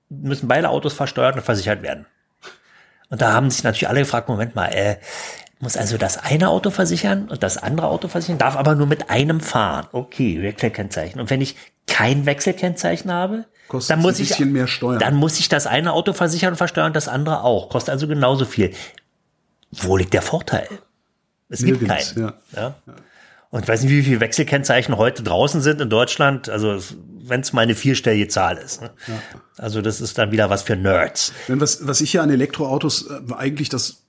müssen 0.09 0.47
beide 0.47 0.69
Autos 0.69 0.93
versteuert 0.93 1.35
und 1.35 1.41
versichert 1.41 1.81
werden. 1.81 2.05
Und 3.09 3.21
da 3.21 3.33
haben 3.33 3.49
sich 3.49 3.63
natürlich 3.63 3.87
alle 3.89 4.01
gefragt, 4.01 4.29
Moment 4.29 4.55
mal, 4.55 4.67
äh, 4.67 4.97
muss 5.59 5.75
also 5.77 5.97
das 5.97 6.17
eine 6.23 6.49
Auto 6.49 6.69
versichern 6.69 7.29
und 7.29 7.41
das 7.41 7.57
andere 7.57 7.87
Auto 7.87 8.07
versichern, 8.07 8.37
darf 8.37 8.55
aber 8.55 8.75
nur 8.75 8.85
mit 8.85 9.09
einem 9.09 9.39
fahren. 9.39 9.87
Okay, 9.91 10.41
Wechselkennzeichen. 10.43 11.19
Und 11.19 11.29
wenn 11.31 11.41
ich 11.41 11.55
kein 11.87 12.25
Wechselkennzeichen 12.27 13.11
habe, 13.11 13.45
Kostet's 13.67 13.87
dann 13.87 14.01
muss 14.01 14.17
ein 14.19 14.23
ich, 14.23 14.29
bisschen 14.29 14.51
mehr 14.51 14.67
Steuern. 14.67 14.99
dann 14.99 15.15
muss 15.15 15.39
ich 15.39 15.49
das 15.49 15.65
eine 15.65 15.93
Auto 15.93 16.13
versichern 16.13 16.51
und 16.51 16.57
versteuern, 16.57 16.93
das 16.93 17.07
andere 17.07 17.43
auch. 17.43 17.69
Kostet 17.69 17.93
also 17.93 18.07
genauso 18.07 18.45
viel. 18.45 18.71
Wo 19.71 19.97
liegt 19.97 20.13
der 20.13 20.21
Vorteil? 20.21 20.67
Es 21.49 21.63
gibt 21.63 21.81
Nirgends, 21.81 22.13
keinen. 22.13 22.23
ja. 22.23 22.33
Ja. 22.55 22.75
Und 23.49 23.63
ich 23.63 23.67
weiß 23.67 23.81
nicht, 23.83 23.91
wie 23.91 24.03
viele 24.03 24.19
Wechselkennzeichen 24.19 24.97
heute 24.97 25.23
draußen 25.23 25.61
sind 25.61 25.79
in 25.79 25.89
Deutschland. 25.89 26.49
Also 26.49 26.81
wenn 27.21 27.41
es 27.41 27.53
mal 27.53 27.61
eine 27.61 27.75
vierstellige 27.75 28.27
Zahl 28.27 28.57
ist. 28.57 28.81
Ne? 28.81 28.91
Also 29.57 29.81
das 29.81 30.01
ist 30.01 30.17
dann 30.17 30.31
wieder 30.31 30.49
was 30.49 30.63
für 30.63 30.75
Nerds. 30.75 31.31
Was, 31.47 31.87
was 31.87 32.01
ich 32.01 32.13
ja 32.13 32.23
an 32.23 32.29
Elektroautos 32.29 33.09
äh, 33.09 33.33
eigentlich 33.35 33.69
das 33.69 34.03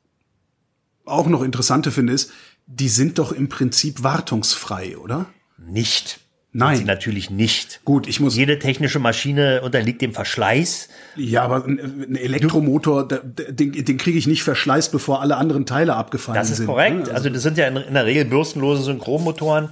auch 1.05 1.27
noch 1.27 1.43
Interessante 1.43 1.91
finde, 1.91 2.13
ist, 2.13 2.33
die 2.67 2.89
sind 2.89 3.19
doch 3.19 3.33
im 3.33 3.49
Prinzip 3.49 4.03
wartungsfrei, 4.03 4.99
oder? 4.99 5.27
Nicht. 5.57 6.21
Nein. 6.59 6.77
Sind 6.77 6.85
Sie 6.87 6.91
natürlich 6.93 7.31
nicht. 7.31 7.81
Gut, 7.85 8.07
ich 8.09 8.21
muss. 8.21 8.37
Jede 8.37 8.59
technische 8.59 8.99
Maschine 8.99 9.63
unterliegt 9.63 10.03
dem 10.03 10.13
Verschleiß. 10.13 10.89
Ja, 11.17 11.43
aber 11.43 11.65
ein, 11.65 12.17
Elektromotor, 12.17 13.07
den, 13.07 13.73
den 13.85 13.97
kriege 13.97 14.19
ich 14.19 14.27
nicht 14.27 14.43
verschleißt, 14.43 14.91
bevor 14.91 15.21
alle 15.23 15.37
anderen 15.37 15.67
Teile 15.67 15.95
abgefallen 15.95 16.37
Das 16.39 16.51
ist 16.51 16.57
sind. 16.59 16.67
korrekt. 16.67 17.07
ne? 17.07 17.15
Also 17.15 17.31
das 17.31 17.43
sind 17.43 17.59
ja 17.59 17.67
in, 17.69 17.77
in 17.77 17.95
der 17.95 18.07
Regel 18.07 18.25
bürstenlose 18.25 18.83
Synchronmotoren, 18.83 19.69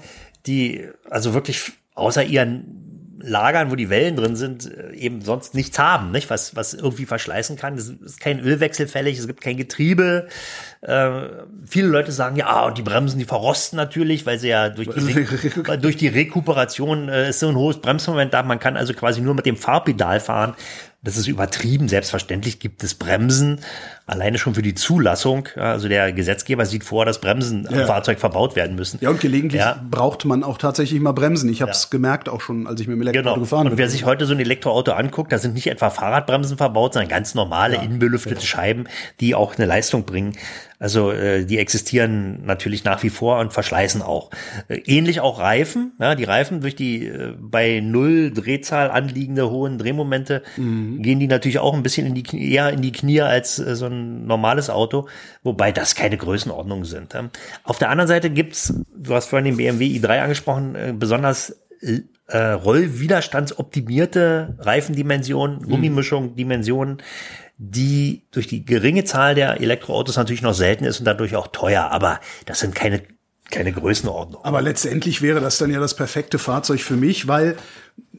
die 0.46 0.86
also 1.10 1.34
wirklich 1.34 1.72
außer 1.94 2.22
ihren 2.24 2.85
Lagern, 3.18 3.70
wo 3.70 3.76
die 3.76 3.88
Wellen 3.88 4.16
drin 4.16 4.36
sind, 4.36 4.70
äh, 4.70 4.92
eben 4.94 5.22
sonst 5.22 5.54
nichts 5.54 5.78
haben, 5.78 6.10
nicht? 6.10 6.30
Was, 6.30 6.56
was 6.56 6.74
irgendwie 6.74 7.06
verschleißen 7.06 7.56
kann. 7.56 7.74
Es 7.74 7.88
ist 7.88 8.20
kein 8.20 8.40
Ölwechsel 8.40 8.86
fällig, 8.86 9.18
es 9.18 9.26
gibt 9.26 9.40
kein 9.40 9.56
Getriebe. 9.56 10.28
Äh, 10.82 11.10
viele 11.64 11.88
Leute 11.88 12.12
sagen 12.12 12.36
ja, 12.36 12.46
ah, 12.46 12.66
und 12.66 12.78
die 12.78 12.82
Bremsen, 12.82 13.18
die 13.18 13.24
verrosten 13.24 13.76
natürlich, 13.76 14.26
weil 14.26 14.38
sie 14.38 14.48
ja 14.48 14.68
durch 14.68 14.88
die, 14.88 15.26
durch 15.80 15.96
die 15.96 16.08
Rekuperation 16.08 17.08
äh, 17.08 17.30
ist 17.30 17.40
so 17.40 17.48
ein 17.48 17.56
hohes 17.56 17.80
Bremsmoment 17.80 18.34
da. 18.34 18.42
Man 18.42 18.58
kann 18.58 18.76
also 18.76 18.92
quasi 18.94 19.20
nur 19.20 19.34
mit 19.34 19.46
dem 19.46 19.56
Fahrpedal 19.56 20.20
fahren. 20.20 20.54
Das 21.02 21.16
ist 21.16 21.28
übertrieben. 21.28 21.88
Selbstverständlich 21.88 22.58
gibt 22.58 22.82
es 22.82 22.94
Bremsen, 22.94 23.60
alleine 24.06 24.38
schon 24.38 24.54
für 24.54 24.62
die 24.62 24.74
Zulassung. 24.74 25.48
Ja, 25.56 25.72
Also 25.72 25.88
der 25.88 26.12
Gesetzgeber 26.12 26.64
sieht 26.64 26.84
vor, 26.84 27.04
dass 27.04 27.20
Bremsen 27.20 27.66
am 27.66 27.74
Ja. 27.74 27.86
Fahrzeug 27.86 28.20
verbaut 28.20 28.54
werden 28.54 28.76
müssen. 28.76 28.98
Ja, 29.00 29.10
und 29.10 29.20
gelegentlich 29.20 29.60
Ja. 29.60 29.84
braucht 29.90 30.24
man 30.24 30.44
auch 30.44 30.58
tatsächlich 30.58 31.00
mal 31.00 31.10
Bremsen. 31.12 31.48
Ich 31.50 31.60
habe 31.60 31.72
es 31.72 31.90
gemerkt 31.90 32.28
auch 32.28 32.40
schon, 32.40 32.66
als 32.68 32.80
ich 32.80 32.86
mit 32.86 32.96
dem 32.96 33.02
Elektroauto 33.02 33.30
Genau. 33.34 33.40
gefahren 33.42 33.66
Und 33.66 33.70
bin. 33.70 33.78
wer 33.78 33.88
sich 33.88 34.04
heute 34.04 34.24
so 34.26 34.32
ein 34.34 34.40
Elektroauto 34.40 34.92
anguckt, 34.92 35.32
da 35.32 35.38
sind 35.38 35.54
nicht 35.54 35.66
etwa 35.66 35.90
Fahrradbremsen 35.90 36.56
verbaut, 36.56 36.92
sondern 36.94 37.08
ganz 37.10 37.34
normale 37.34 37.76
innenbelüftete 37.82 38.46
Scheiben, 38.46 38.84
die 39.20 39.34
auch 39.34 39.56
eine 39.56 39.66
Leistung 39.66 40.04
bringen. 40.04 40.32
Also 40.78 41.10
äh, 41.10 41.46
die 41.46 41.58
existieren 41.58 42.44
natürlich 42.44 42.84
nach 42.84 43.02
wie 43.02 43.08
vor 43.08 43.38
und 43.38 43.52
verschleißen 43.54 44.02
auch. 44.02 44.30
Äh, 44.68 44.76
ähnlich 44.84 45.20
auch 45.20 45.40
Reifen. 45.40 45.92
Ja, 45.98 46.14
die 46.14 46.24
Reifen 46.24 46.60
durch 46.60 46.76
die 46.76 47.06
äh, 47.06 47.32
bei 47.40 47.80
null 47.82 48.30
Drehzahl 48.30 48.90
anliegende 48.90 49.48
hohen 49.50 49.78
Drehmomente 49.78 50.42
gehen 50.56 51.18
die 51.18 51.28
natürlich 51.28 51.58
auch 51.60 51.72
ein 51.72 51.82
bisschen 51.82 52.06
in 52.06 52.14
die 52.14 52.22
Knie, 52.22 52.52
eher 52.52 52.70
in 52.70 52.82
die 52.82 52.92
Knie 52.92 53.22
als 53.22 53.58
äh, 53.58 53.74
so 53.74 53.86
ein 53.86 53.95
normales 53.96 54.70
Auto, 54.70 55.08
wobei 55.42 55.72
das 55.72 55.94
keine 55.94 56.16
Größenordnungen 56.16 56.84
sind. 56.84 57.14
Auf 57.64 57.78
der 57.78 57.90
anderen 57.90 58.08
Seite 58.08 58.30
gibt's, 58.30 58.74
du 58.94 59.14
hast 59.14 59.26
vorhin 59.26 59.46
den 59.46 59.56
BMW 59.56 59.86
i3 59.86 60.22
angesprochen, 60.22 60.74
äh, 60.74 60.94
besonders 60.96 61.56
äh, 62.28 62.38
rollwiderstandsoptimierte 62.38 64.56
Reifendimensionen, 64.58 65.62
Gummimischung, 65.62 66.34
Dimensionen, 66.34 66.98
die 67.58 68.26
durch 68.32 68.46
die 68.46 68.64
geringe 68.64 69.04
Zahl 69.04 69.34
der 69.34 69.60
Elektroautos 69.60 70.16
natürlich 70.16 70.42
noch 70.42 70.54
selten 70.54 70.84
ist 70.84 70.98
und 70.98 71.06
dadurch 71.06 71.36
auch 71.36 71.48
teuer, 71.48 71.90
aber 71.90 72.20
das 72.44 72.60
sind 72.60 72.74
keine, 72.74 73.02
keine 73.50 73.72
Größenordnung. 73.72 74.44
Aber 74.44 74.60
letztendlich 74.60 75.22
wäre 75.22 75.40
das 75.40 75.58
dann 75.58 75.70
ja 75.70 75.80
das 75.80 75.94
perfekte 75.94 76.38
Fahrzeug 76.38 76.80
für 76.80 76.96
mich, 76.96 77.28
weil 77.28 77.56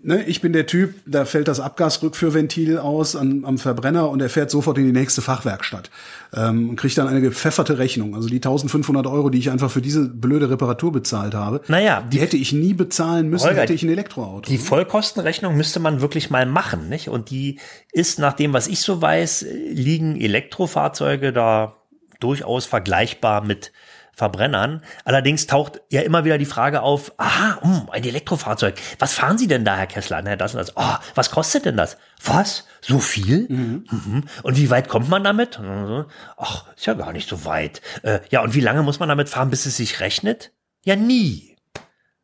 ne, 0.08 0.24
ich 0.24 0.42
bin 0.42 0.54
der 0.54 0.66
Typ, 0.66 0.96
da 1.06 1.26
fällt 1.26 1.48
das 1.48 1.60
Abgasrückführventil 1.60 2.78
aus 2.78 3.16
an, 3.16 3.44
am 3.46 3.58
Verbrenner 3.58 4.10
und 4.10 4.22
er 4.22 4.30
fährt 4.30 4.50
sofort 4.50 4.78
in 4.78 4.86
die 4.86 4.92
nächste 4.92 5.22
Fachwerkstatt 5.22 5.92
ähm, 6.34 6.70
und 6.70 6.76
kriegt 6.78 6.98
dann 6.98 7.08
eine 7.08 7.22
gepfefferte 7.22 7.78
Rechnung. 7.78 8.16
Also 8.16 8.30
die 8.30 8.38
1500 8.38 9.06
Euro, 9.06 9.30
die 9.30 9.38
ich 9.38 9.52
einfach 9.52 9.70
für 9.70 9.82
diese 9.82 10.08
blöde 10.08 10.50
Reparatur 10.50 10.92
bezahlt 10.92 11.36
habe, 11.36 11.62
Naja, 11.68 12.02
die 12.02 12.20
hätte 12.20 12.38
ich 12.38 12.54
nie 12.54 12.74
bezahlen 12.74 13.30
müssen, 13.30 13.48
Holger, 13.48 13.62
hätte 13.62 13.74
ich 13.74 13.84
ein 13.84 13.90
Elektroauto. 13.90 14.50
Die 14.50 14.58
Vollkostenrechnung 14.58 15.56
müsste 15.56 15.80
man 15.80 16.02
wirklich 16.02 16.30
mal 16.30 16.46
machen, 16.46 16.90
nicht? 16.90 17.10
Und 17.10 17.30
die 17.30 17.60
ist, 17.92 18.18
nach 18.18 18.34
dem, 18.34 18.54
was 18.54 18.68
ich 18.68 18.80
so 18.80 19.02
weiß, 19.02 19.46
liegen 19.70 20.20
Elektrofahrzeuge 20.20 21.34
da 21.34 21.76
durchaus 22.20 22.66
vergleichbar 22.66 23.44
mit 23.44 23.72
Verbrennern. 24.18 24.82
Allerdings 25.06 25.46
taucht 25.46 25.80
ja 25.92 26.02
immer 26.02 26.26
wieder 26.26 26.40
die 26.40 26.46
Frage 26.46 26.82
auf, 26.82 27.12
aha, 27.18 27.62
hm, 27.62 27.90
ein 27.92 28.04
Elektrofahrzeug. 28.04 28.74
Was 28.98 29.14
fahren 29.14 29.38
Sie 29.38 29.46
denn 29.46 29.64
da, 29.64 29.78
Herr 29.78 29.86
Kessler? 29.86 30.24
Na, 30.24 30.36
das 30.36 30.56
und 30.56 30.58
das. 30.58 30.74
Oh, 30.76 30.96
was 31.14 31.30
kostet 31.30 31.66
denn 31.66 31.78
das? 31.78 31.98
Was? 32.26 32.66
So 32.82 32.98
viel? 32.98 33.46
Mhm. 33.48 34.24
Und 34.42 34.58
wie 34.58 34.72
weit 34.72 34.90
kommt 34.90 35.08
man 35.08 35.24
damit? 35.24 35.60
Ach, 36.36 36.66
ist 36.76 36.88
ja 36.88 36.96
gar 36.96 37.14
nicht 37.14 37.30
so 37.30 37.46
weit. 37.46 37.82
Äh, 38.02 38.22
ja, 38.32 38.42
und 38.42 38.56
wie 38.56 38.60
lange 38.60 38.82
muss 38.82 39.00
man 39.00 39.08
damit 39.08 39.30
fahren, 39.30 39.52
bis 39.52 39.68
es 39.68 39.78
sich 39.78 40.00
rechnet? 40.00 40.52
Ja, 40.84 40.96
nie. 40.96 41.56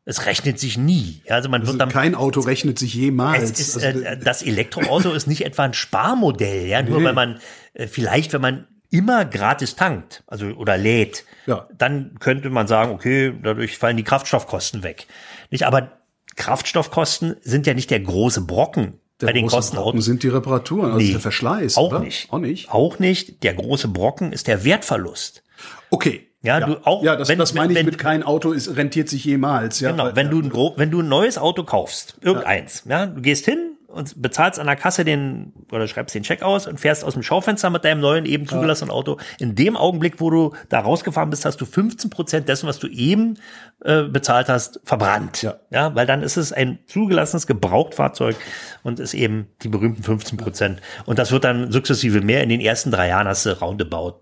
Es 0.04 0.26
rechnet 0.26 0.60
sich 0.60 0.80
nie. 0.80 1.22
Also 1.30 1.48
man 1.48 1.62
Also 1.62 1.74
wird 1.74 1.82
dann 1.82 1.90
kein 1.90 2.16
Auto 2.16 2.40
rechnet 2.40 2.80
sich 2.80 2.96
jemals. 2.96 3.52
ist, 3.52 3.76
also, 3.84 4.00
äh, 4.02 4.18
das 4.18 4.42
Elektroauto 4.42 5.12
ist 5.12 5.28
nicht 5.28 5.46
etwa 5.46 5.64
ein 5.66 5.76
Sparmodell, 5.76 6.66
ja, 6.66 6.82
nur 6.82 7.00
Nee. 7.02 7.06
wenn 7.06 7.16
man 7.16 7.40
äh, 7.74 7.86
vielleicht, 7.86 8.34
wenn 8.34 8.42
man 8.42 8.68
immer 8.94 9.26
gratis 9.26 9.76
tankt, 9.76 10.24
also 10.28 10.46
oder 10.48 10.78
lädt, 10.78 11.26
Ja. 11.48 11.68
dann 11.78 12.16
könnte 12.20 12.50
man 12.52 12.68
sagen, 12.68 12.92
okay, 12.94 13.34
dadurch 13.42 13.78
fallen 13.78 13.98
die 13.98 14.04
Kraftstoffkosten 14.04 14.84
weg. 14.84 15.08
Nicht, 15.50 15.64
aber 15.64 15.92
Kraftstoffkosten 16.36 17.36
sind 17.42 17.66
ja 17.68 17.74
nicht 17.74 17.90
der 17.90 18.00
große 18.00 18.42
Brocken 18.42 19.00
der 19.22 19.28
bei 19.28 19.34
den 19.34 19.44
große 19.44 19.56
Kosten 19.56 19.76
Brocken 19.78 20.02
sind 20.02 20.22
die 20.24 20.28
Reparaturen, 20.28 20.92
also 20.92 20.98
Nee, 21.06 21.12
der 21.12 21.20
Verschleiß. 21.20 21.78
Auch 21.78 21.90
oder? 21.92 22.00
nicht. 22.00 22.32
Auch 22.32 22.40
nicht. 22.40 22.72
Auch 22.72 23.00
nicht. 23.00 23.44
Der 23.44 23.54
große 23.54 23.88
Brocken 23.88 24.32
ist 24.34 24.48
der 24.48 24.64
Wertverlust. 24.66 25.44
Okay. 25.90 26.28
Ja, 26.42 26.60
du 26.60 26.86
auch- 26.86 27.04
Ja, 27.04 27.16
das, 27.16 27.30
wenn- 27.30 27.40
das 27.40 27.54
meine 27.54 27.72
ich 27.72 27.80
wenn- 27.80 27.86
mit 27.86 27.98
kein 27.98 28.22
Auto 28.22 28.52
ist, 28.52 28.76
rentiert 28.76 29.08
sich 29.10 29.24
jemals. 29.24 29.80
Ja, 29.80 29.92
Genau, 29.92 30.06
weil- 30.06 30.16
wenn 30.18 30.30
du 30.30 30.42
ein 30.42 30.52
wenn 30.78 30.92
du 30.92 31.00
ein 31.02 31.08
neues 31.08 31.38
Auto 31.38 31.64
kaufst, 31.64 32.18
irgendeins, 32.22 32.84
ja. 32.86 33.06
du 33.06 33.22
gehst 33.22 33.46
hin 33.46 33.73
und 33.94 34.22
bezahlst 34.22 34.60
an 34.60 34.66
der 34.66 34.76
Kasse 34.76 35.06
den 35.06 35.54
oder 35.72 35.88
schreibst 35.88 36.16
den 36.16 36.24
Scheck 36.24 36.42
aus 36.42 36.68
und 36.68 36.80
fährst 36.80 37.04
aus 37.04 37.14
dem 37.14 37.24
Schaufenster 37.24 37.70
mit 37.70 37.86
deinem 37.86 38.02
neuen 38.02 38.26
eben 38.26 38.48
zugelassenen 38.48 38.92
Auto. 38.92 39.18
In 39.40 39.56
dem 39.56 39.78
Augenblick, 39.78 40.20
wo 40.20 40.30
du 40.30 40.54
da 40.70 40.80
rausgefahren 40.80 41.30
bist, 41.30 41.46
hast 41.46 41.62
du 41.62 41.66
15 41.66 42.10
Prozent 42.10 42.50
dessen, 42.50 42.68
was 42.68 42.80
du 42.80 42.88
eben 42.88 43.40
äh, 43.86 44.04
bezahlt 44.04 44.50
hast, 44.50 44.80
verbrannt. 44.84 45.44
Ja. 45.44 45.56
ja, 45.70 45.96
weil 45.96 46.08
dann 46.08 46.24
ist 46.24 46.38
es 46.38 46.52
ein 46.52 46.80
zugelassenes 46.88 47.48
Gebrauchtfahrzeug 47.48 48.36
und 48.82 49.00
ist 49.00 49.14
eben 49.14 49.48
die 49.62 49.70
berühmten 49.70 50.04
15 50.04 50.38
Prozent. 50.38 50.82
Und 51.06 51.20
das 51.20 51.32
wird 51.32 51.44
dann 51.44 51.72
sukzessive 51.72 52.22
mehr. 52.22 52.44
In 52.44 52.50
den 52.50 52.62
ersten 52.62 52.92
drei 52.92 53.10
Jahren 53.10 53.28
hast 53.28 53.46
du 53.46 53.52
roundabout 53.60 54.22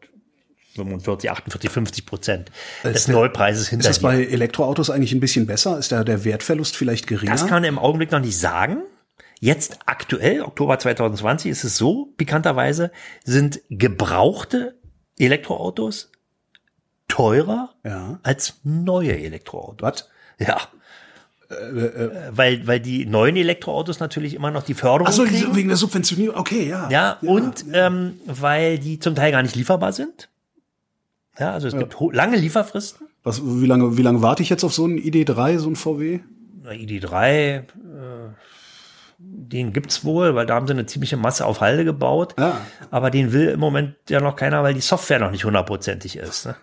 45, 0.76 1.30
48, 1.30 1.70
50 1.70 2.06
Prozent 2.06 2.52
des 2.84 3.08
Neupreises 3.08 3.68
hinter 3.68 3.90
Ist 3.90 3.98
das 3.98 4.00
dir. 4.00 4.08
bei 4.08 4.26
Elektroautos 4.26 4.90
eigentlich 4.90 5.12
ein 5.12 5.20
bisschen 5.20 5.46
besser? 5.46 5.78
Ist 5.78 5.92
da 5.92 6.04
der 6.04 6.24
Wertverlust 6.24 6.78
vielleicht 6.78 7.08
geringer? 7.08 7.32
Das 7.32 7.42
kann 7.42 7.62
man 7.62 7.66
im 7.66 7.80
Augenblick 7.80 8.12
noch 8.12 8.20
nicht 8.20 8.38
sagen. 8.38 8.84
Jetzt 9.44 9.80
aktuell, 9.88 10.44
Oktober 10.44 10.78
2020, 10.78 11.50
ist 11.50 11.64
es 11.64 11.76
so, 11.76 12.14
pikanterweise, 12.16 12.92
sind 13.24 13.60
gebrauchte 13.70 14.76
Elektroautos 15.18 16.12
teurer 17.08 17.74
Ja. 17.84 18.20
als 18.22 18.60
neue 18.64 19.18
Elektroautos. 19.18 19.82
Was? 19.82 20.10
Ja. 20.38 20.58
weil, 22.32 22.66
weil 22.68 22.80
die 22.80 23.06
neuen 23.08 23.36
Elektroautos 23.36 24.00
natürlich 24.00 24.36
immer 24.36 24.52
noch 24.52 24.64
die 24.64 24.76
Förderung 24.76 25.08
Achso, 25.08 25.26
wegen 25.26 25.68
der 25.70 25.76
Subventionierung. 25.78 26.38
Okay, 26.40 26.70
ja. 26.70 26.90
Ja, 26.90 27.18
und 27.22 27.66
Ähm, 27.74 28.20
weil 28.26 28.78
die 28.80 29.00
zum 29.00 29.16
Teil 29.16 29.32
gar 29.32 29.42
nicht 29.42 29.56
lieferbar 29.56 29.92
sind. 29.92 30.30
Ja, 31.40 31.52
also 31.52 31.68
es 31.68 31.76
gibt 31.76 31.96
lange 32.14 32.38
Lieferfristen. 32.38 33.08
Was, 33.24 33.42
wie 33.44 33.66
lange, 33.66 33.98
wie 33.98 34.02
lange 34.02 34.22
warte 34.22 34.44
ich 34.44 34.50
jetzt 34.50 34.64
auf 34.64 34.74
so 34.74 34.86
einen 34.86 35.00
ID3, 35.00 35.58
so 35.58 35.70
ein 35.70 35.76
VW? 35.76 36.20
Na, 36.62 36.70
ID3, 36.72 37.18
äh, 37.58 37.64
den 39.24 39.74
gibt's 39.74 40.04
wohl, 40.04 40.36
weil 40.36 40.46
da 40.46 40.56
haben 40.56 40.68
sie 40.68 40.74
eine 40.74 40.86
ziemliche 40.86 41.18
Masse 41.18 41.46
auf 41.46 41.62
Halde 41.62 41.86
gebaut. 41.86 42.36
Ja. 42.40 42.62
Aber 42.90 43.12
den 43.12 43.34
will 43.34 43.50
im 43.50 43.60
Moment 43.60 43.96
ja 44.10 44.22
noch 44.22 44.36
keiner, 44.36 44.64
weil 44.64 44.74
die 44.74 44.82
Software 44.82 45.20
noch 45.20 45.32
nicht 45.32 45.46
hundertprozentig 45.46 46.18
ist. 46.18 46.46
Ne? 46.46 46.56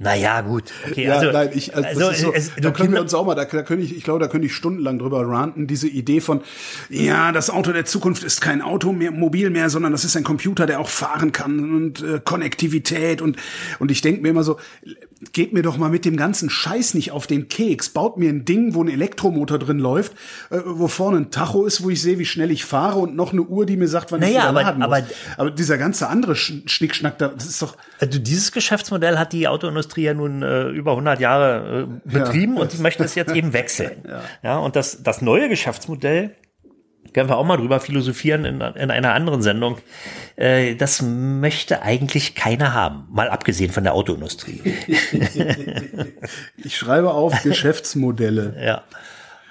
Naja, 0.00 0.42
gut. 0.42 0.64
Okay, 0.88 1.06
Ja, 1.06 1.16
also, 1.16 1.32
nein, 1.32 1.50
ich, 1.52 1.74
also, 1.74 2.06
also, 2.06 2.26
so, 2.26 2.32
es, 2.32 2.52
da 2.60 2.70
können 2.70 2.92
wir 2.92 3.00
uns 3.00 3.12
auch 3.14 3.26
mal, 3.26 3.34
da, 3.34 3.44
da 3.44 3.62
könnte 3.62 3.84
ich, 3.84 3.96
ich 3.96 4.04
glaube, 4.04 4.20
da 4.20 4.28
könnte 4.28 4.46
ich 4.46 4.54
stundenlang 4.54 5.00
drüber 5.00 5.26
ranten, 5.26 5.66
diese 5.66 5.88
Idee 5.88 6.20
von, 6.20 6.42
ja, 6.88 7.32
das 7.32 7.50
Auto 7.50 7.72
der 7.72 7.84
Zukunft 7.84 8.22
ist 8.22 8.40
kein 8.40 8.62
Auto 8.62 8.92
mehr, 8.92 9.10
mobil 9.10 9.50
mehr, 9.50 9.70
sondern 9.70 9.90
das 9.90 10.04
ist 10.04 10.16
ein 10.16 10.22
Computer, 10.22 10.66
der 10.66 10.78
auch 10.78 10.88
fahren 10.88 11.32
kann 11.32 11.74
und 11.74 12.02
äh, 12.02 12.20
Konnektivität 12.24 13.20
und, 13.20 13.38
und 13.80 13.90
ich 13.90 14.00
denke 14.00 14.22
mir 14.22 14.28
immer 14.28 14.44
so, 14.44 14.58
geht 15.32 15.52
mir 15.52 15.62
doch 15.62 15.76
mal 15.76 15.88
mit 15.90 16.04
dem 16.04 16.16
ganzen 16.16 16.48
Scheiß 16.48 16.94
nicht 16.94 17.10
auf 17.10 17.26
den 17.26 17.48
Keks, 17.48 17.88
baut 17.88 18.18
mir 18.18 18.28
ein 18.30 18.44
Ding, 18.44 18.74
wo 18.74 18.82
ein 18.82 18.88
Elektromotor 18.88 19.58
drin 19.58 19.78
läuft, 19.80 20.12
äh, 20.50 20.58
wo 20.64 20.86
vorne 20.88 21.16
ein 21.18 21.30
Tacho 21.30 21.64
ist, 21.66 21.82
wo 21.82 21.90
ich 21.90 22.00
sehe, 22.00 22.18
wie 22.18 22.24
schnell 22.24 22.50
ich 22.50 22.64
fahre 22.64 23.00
und 23.00 23.16
noch 23.16 23.32
eine 23.32 23.42
Uhr, 23.42 23.66
die 23.66 23.76
mir 23.76 23.88
sagt, 23.88 24.12
wann 24.12 24.22
ich 24.22 24.28
Naja, 24.28 24.40
wieder 24.42 24.48
aber- 24.50 24.62
laden 24.62 24.78
muss. 24.78 24.86
aber- 24.86 25.02
aber 25.38 25.50
dieser 25.50 25.76
ganze 25.78 26.08
andere 26.08 26.34
Sch- 26.34 26.68
Schnickschnack, 26.68 27.18
da, 27.18 27.28
das 27.28 27.46
ist 27.46 27.60
doch, 27.62 27.76
also 28.00 28.18
dieses 28.18 28.52
Geschäftsmodell 28.52 29.18
hat 29.18 29.32
die 29.32 29.48
Autoindustrie 29.48 30.02
ja 30.04 30.14
nun 30.14 30.42
äh, 30.42 30.68
über 30.68 30.92
100 30.92 31.18
Jahre 31.20 31.88
äh, 32.06 32.08
betrieben 32.10 32.56
und 32.56 32.72
die 32.72 32.78
möchten 32.78 33.02
es 33.02 33.14
jetzt 33.14 33.34
eben 33.34 33.52
wechseln. 33.52 34.02
ja. 34.42 34.58
und 34.58 34.76
das, 34.76 35.02
das 35.02 35.20
neue 35.22 35.48
Geschäftsmodell, 35.48 36.34
können 37.18 37.30
wir 37.30 37.36
auch 37.36 37.44
mal 37.44 37.56
drüber 37.56 37.80
philosophieren 37.80 38.44
in, 38.44 38.60
in 38.60 38.92
einer 38.92 39.12
anderen 39.12 39.42
Sendung, 39.42 39.78
äh, 40.36 40.76
das 40.76 41.02
möchte 41.02 41.82
eigentlich 41.82 42.36
keiner 42.36 42.74
haben, 42.74 43.08
mal 43.10 43.28
abgesehen 43.28 43.72
von 43.72 43.82
der 43.82 43.94
Autoindustrie. 43.94 44.62
ich 46.56 46.76
schreibe 46.76 47.10
auf 47.10 47.42
Geschäftsmodelle. 47.42 48.54
ja. 48.64 48.84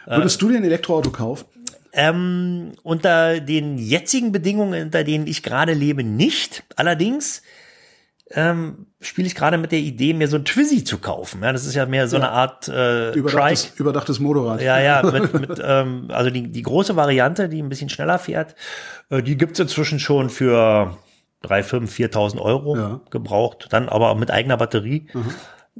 Würdest 0.05 0.41
du 0.41 0.47
dir 0.47 0.59
ein 0.59 0.63
Elektroauto 0.63 1.09
kaufen? 1.09 1.43
Ähm, 1.91 2.71
unter 2.83 3.41
den 3.41 3.77
jetzigen 3.77 4.31
Bedingungen, 4.31 4.83
unter 4.83 5.03
denen 5.03 5.27
ich 5.27 5.43
gerade 5.43 5.73
lebe, 5.73 6.05
nicht. 6.05 6.63
Allerdings 6.77 7.41
ähm, 8.31 8.87
spiele 8.99 9.27
ich 9.27 9.35
gerade 9.35 9.57
mit 9.57 9.71
der 9.71 9.79
Idee, 9.79 10.13
mir 10.13 10.27
so 10.27 10.35
ein 10.37 10.45
Twizy 10.45 10.83
zu 10.83 10.97
kaufen. 10.97 11.41
Ja, 11.43 11.53
das 11.53 11.65
ist 11.65 11.75
ja 11.75 11.85
mehr 11.85 12.07
so 12.07 12.17
eine 12.17 12.29
Art 12.29 12.67
äh, 12.67 13.11
Trike. 13.11 13.19
Überdachtes, 13.19 13.73
überdachtes 13.77 14.19
Motorrad. 14.19 14.61
Ja, 14.61 14.79
ja, 14.79 15.01
mit, 15.03 15.33
mit 15.49 15.61
ähm, 15.63 16.07
also 16.09 16.29
die, 16.29 16.51
die 16.51 16.61
große 16.61 16.95
Variante, 16.95 17.47
die 17.49 17.61
ein 17.61 17.69
bisschen 17.69 17.89
schneller 17.89 18.19
fährt, 18.19 18.55
äh, 19.09 19.21
die 19.23 19.37
gibt's 19.37 19.59
inzwischen 19.59 19.99
schon 19.99 20.29
für 20.29 20.97
3.000, 21.43 21.87
5.000, 21.87 22.11
4.000 22.13 22.41
Euro 22.41 22.75
Ja. 22.77 23.01
gebraucht, 23.11 23.67
dann 23.69 23.87
aber 23.89 24.09
auch 24.09 24.17
mit 24.17 24.31
eigener 24.31 24.57
Batterie. 24.57 25.07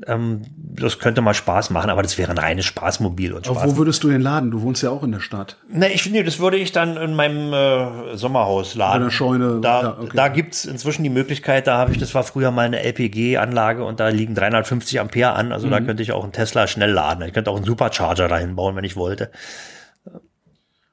Ähm, 0.06 0.42
das 0.56 1.00
könnte 1.00 1.22
mal 1.22 1.34
Spaß 1.34 1.72
machen, 1.72 1.90
aber 1.90 2.04
das 2.04 2.18
wäre 2.20 2.30
ein 2.30 2.38
reines 2.38 2.66
Spaßmobil 2.66 3.34
und 3.34 3.48
Aber 3.48 3.62
Spaß. 3.62 3.72
wo 3.72 3.78
würdest 3.78 4.04
du 4.04 4.10
den 4.10 4.22
laden? 4.22 4.52
Du 4.52 4.62
wohnst 4.62 4.84
ja 4.84 4.92
auch 4.92 5.02
in 5.02 5.12
der 5.12 5.22
Stadt. 5.22 5.58
Ne, 5.70 5.92
ich 5.92 6.04
finde, 6.04 6.24
das 6.24 6.38
würde 6.40 6.58
ich 6.58 6.72
dann 6.72 6.98
in 6.98 7.16
meinem 7.16 7.52
äh, 7.52 8.16
Sommerhaus 8.16 8.76
laden. 8.76 9.02
In 9.02 9.08
der 9.08 9.12
Scheune, 9.12 9.60
Da, 9.62 9.82
ja, 9.82 9.98
okay. 10.00 10.12
da 10.14 10.28
gibt's 10.28 10.66
inzwischen 10.66 11.04
die 11.04 11.10
Möglichkeit, 11.10 11.66
da 11.66 11.78
habe 11.80 11.94
ich, 11.94 11.98
das 11.98 12.14
war 12.14 12.24
früher 12.24 12.52
mal 12.52 12.66
eine 12.68 12.82
LPG-Anlage 12.84 13.84
und 13.84 14.00
da 14.00 14.10
liegen 14.10 14.36
350 14.36 15.00
Ampere 15.00 15.32
an. 15.34 15.52
Also 15.52 15.66
Mhm. 15.68 15.72
da 15.72 15.80
könnte 15.82 16.04
ich 16.04 16.12
auch 16.12 16.24
einen 16.24 16.34
Tesla 16.34 16.68
schnell 16.68 16.92
laden. 16.92 17.24
Ich 17.26 17.34
könnte 17.34 17.50
auch 17.50 17.56
einen 17.56 17.66
Supercharger 17.66 18.28
dahin 18.28 18.56
bauen, 18.56 18.76
wenn 18.76 18.84
ich 18.84 18.96
wollte. 18.98 19.32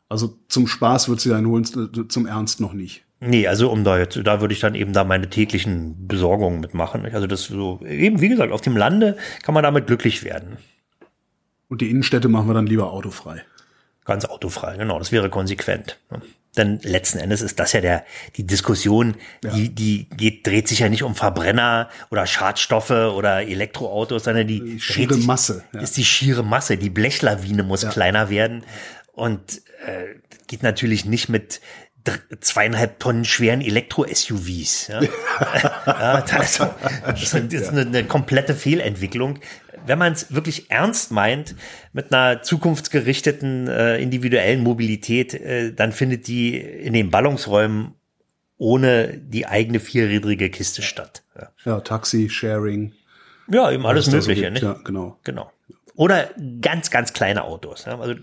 Also 0.09 0.35
zum 0.49 0.67
Spaß 0.67 1.09
würdest 1.09 1.27
du 1.27 1.35
einen 1.35 1.47
holen, 1.49 1.64
zum 2.09 2.27
Ernst 2.27 2.61
noch 2.61 2.73
nicht. 2.73 3.05
Nee, 3.27 3.47
also 3.49 3.71
um 3.71 3.85
da 3.85 3.99
jetzt, 3.99 4.19
da 4.25 4.41
würde 4.41 4.55
ich 4.55 4.61
dann 4.61 4.75
eben 4.75 4.93
da 4.93 5.05
meine 5.05 5.29
täglichen 5.31 6.07
Besorgungen 6.07 6.61
mitmachen. 6.61 7.05
Also 7.13 7.27
das 7.27 7.45
so, 7.45 7.81
eben 7.87 8.21
wie 8.21 8.29
gesagt, 8.29 8.53
auf 8.53 8.61
dem 8.61 8.77
Lande 8.77 9.17
kann 9.43 9.55
man 9.55 9.63
damit 9.63 9.87
glücklich 9.87 10.23
werden. 10.25 10.59
Und 11.69 11.81
die 11.81 11.91
Innenstädte 11.91 12.29
machen 12.29 12.47
wir 12.49 12.55
dann 12.55 12.67
lieber 12.67 12.93
autofrei. 12.93 13.43
Ganz 14.05 14.25
autofrei, 14.27 14.77
genau, 14.77 14.99
das 14.99 15.13
wäre 15.13 15.31
konsequent. 15.31 15.99
ne? 16.11 16.21
Denn 16.57 16.79
letzten 16.83 17.19
Endes 17.19 17.41
ist 17.41 17.59
das 17.59 17.73
ja 17.73 17.81
der, 17.81 18.05
die 18.37 18.47
Diskussion, 18.47 19.17
die, 19.57 19.75
die 19.75 20.09
geht, 20.11 20.47
dreht 20.47 20.69
sich 20.69 20.79
ja 20.81 20.89
nicht 20.89 21.03
um 21.03 21.17
Verbrenner 21.17 21.89
oder 22.11 22.27
Schadstoffe 22.27 22.91
oder 22.91 23.43
Elektroautos, 23.43 24.25
sondern 24.25 24.47
die, 24.47 24.61
Die 24.61 24.81
schiere 24.81 25.15
sich- 25.15 25.27
Masse, 25.27 25.65
ja. 25.73 25.81
ist 25.81 25.97
die 25.97 26.05
schiere 26.05 26.45
Masse. 26.45 26.77
Die 26.77 26.91
Blechlawine 26.91 27.65
muss 27.65 27.89
kleiner 27.89 28.31
werden. 28.31 28.63
Und 29.15 29.63
äh, 29.87 30.15
geht 30.47 30.63
natürlich 30.63 31.07
nicht 31.07 31.29
mit 31.29 31.61
zweieinhalb 32.40 32.99
Tonnen 32.99 33.25
schweren 33.25 33.61
Elektro-SUVs. 33.61 34.88
Ja? 34.88 35.01
ja, 35.87 36.21
das, 36.21 36.61
das 37.07 37.35
ist 37.35 37.69
eine, 37.71 37.81
eine, 37.83 38.05
komplette 38.05 38.55
Fehlentwicklung. 38.55 39.38
Wenn 39.87 39.99
man 39.99 40.12
es 40.12 40.35
wirklich 40.35 40.71
ernst 40.71 41.11
meint 41.11 41.55
mit 41.93 42.12
einer 42.12 42.43
zukunftsgerichteten 42.43 43.69
äh, 43.69 43.99
individuellen 43.99 44.62
Mobilität, 44.62 45.35
äh, 45.35 45.73
dann 45.73 45.93
findet 45.93 46.27
die 46.27 46.59
in 46.59 46.93
den 46.93 47.11
Ballungsräumen 47.11 47.95
ohne 48.57 49.19
die 49.19 49.47
eigene 49.47 49.81
vierrädrige 49.81 50.51
Kiste 50.51 50.83
statt. 50.83 51.23
Ja, 51.37 51.49
Ja, 51.64 51.81
Taxi, 51.81 52.29
Sharing. 52.31 52.93
ja 53.51 53.71
eben 53.71 53.85
alles 53.85 54.07
da 54.07 54.12
so 54.12 54.17
Mögliche. 54.29 54.43
gibt. 54.43 54.53
nicht? 54.55 54.62
Ja, 54.62 54.77
genau. 54.85 55.19
Genau. 55.25 55.51
Oder 55.97 56.31
ganz, 56.61 56.90
ganz 56.90 57.12
kleine 57.12 57.45
Autos. 57.45 57.87
Also 57.87 58.14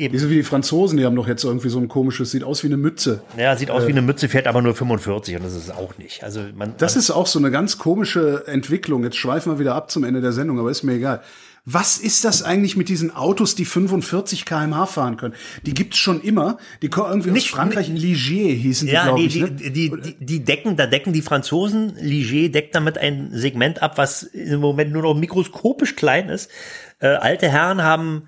eben, 0.00 0.12
Diese 0.12 0.28
wie 0.30 0.34
die 0.36 0.42
Franzosen, 0.42 0.96
die 0.98 1.04
haben 1.04 1.14
doch 1.16 1.28
jetzt 1.28 1.44
irgendwie 1.44 1.68
so 1.68 1.78
ein 1.78 1.88
komisches, 1.88 2.30
sieht 2.30 2.42
aus 2.44 2.62
wie 2.62 2.68
eine 2.68 2.76
Mütze. 2.76 3.22
ja, 3.38 3.54
sieht 3.56 3.70
aus 3.70 3.86
wie 3.86 3.92
eine 3.92 4.02
Mütze, 4.02 4.28
fährt 4.28 4.46
aber 4.46 4.62
nur 4.62 4.74
45 4.74 5.36
und 5.36 5.44
das 5.44 5.54
ist 5.54 5.64
es 5.64 5.70
auch 5.70 5.96
nicht. 5.98 6.24
Also 6.24 6.40
man, 6.54 6.74
Das 6.78 6.94
man, 6.94 7.00
ist 7.00 7.10
auch 7.10 7.26
so 7.26 7.38
eine 7.38 7.50
ganz 7.50 7.78
komische 7.78 8.44
Entwicklung. 8.46 9.04
Jetzt 9.04 9.16
schweifen 9.16 9.52
wir 9.52 9.58
wieder 9.58 9.74
ab 9.74 9.90
zum 9.90 10.04
Ende 10.04 10.20
der 10.20 10.32
Sendung, 10.32 10.58
aber 10.58 10.70
ist 10.70 10.82
mir 10.82 10.94
egal. 10.94 11.20
Was 11.66 11.98
ist 11.98 12.24
das 12.24 12.42
eigentlich 12.42 12.78
mit 12.78 12.88
diesen 12.88 13.14
Autos, 13.14 13.54
die 13.54 13.66
45 13.66 14.46
kmh 14.46 14.86
fahren 14.86 15.18
können? 15.18 15.34
Die 15.66 15.74
gibt's 15.74 15.98
schon 15.98 16.22
immer. 16.22 16.56
Die 16.80 16.88
kommen 16.88 17.10
irgendwie 17.10 17.30
Nicht- 17.32 17.50
aus 17.52 17.56
Frankreich, 17.58 17.90
in 17.90 17.96
Ligier 17.96 18.54
hießen 18.54 18.88
die, 18.88 18.94
ja, 18.94 19.04
glaube 19.04 19.20
die, 19.20 19.26
ich. 19.26 19.34
die, 19.34 19.40
Ne? 19.42 19.50
die, 19.52 19.70
die, 19.70 20.16
die 20.24 20.44
decken, 20.44 20.76
da 20.78 20.86
decken 20.86 21.12
die 21.12 21.20
Franzosen, 21.20 21.94
Ligier 22.00 22.50
deckt 22.50 22.74
damit 22.74 22.96
ein 22.96 23.28
Segment 23.32 23.82
ab, 23.82 23.98
was 23.98 24.22
im 24.22 24.58
Moment 24.60 24.90
nur 24.92 25.02
noch 25.02 25.14
mikroskopisch 25.14 25.96
klein 25.96 26.30
ist. 26.30 26.50
Äh, 26.98 27.08
alte 27.08 27.48
Herren 27.50 27.82
haben, 27.82 28.22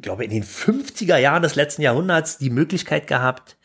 glaube 0.00 0.24
in 0.24 0.30
den 0.30 0.44
50er 0.44 1.16
Jahren 1.16 1.42
des 1.42 1.54
letzten 1.54 1.82
Jahrhunderts 1.82 2.38
die 2.38 2.50
Möglichkeit 2.50 3.06
gehabt, 3.06 3.56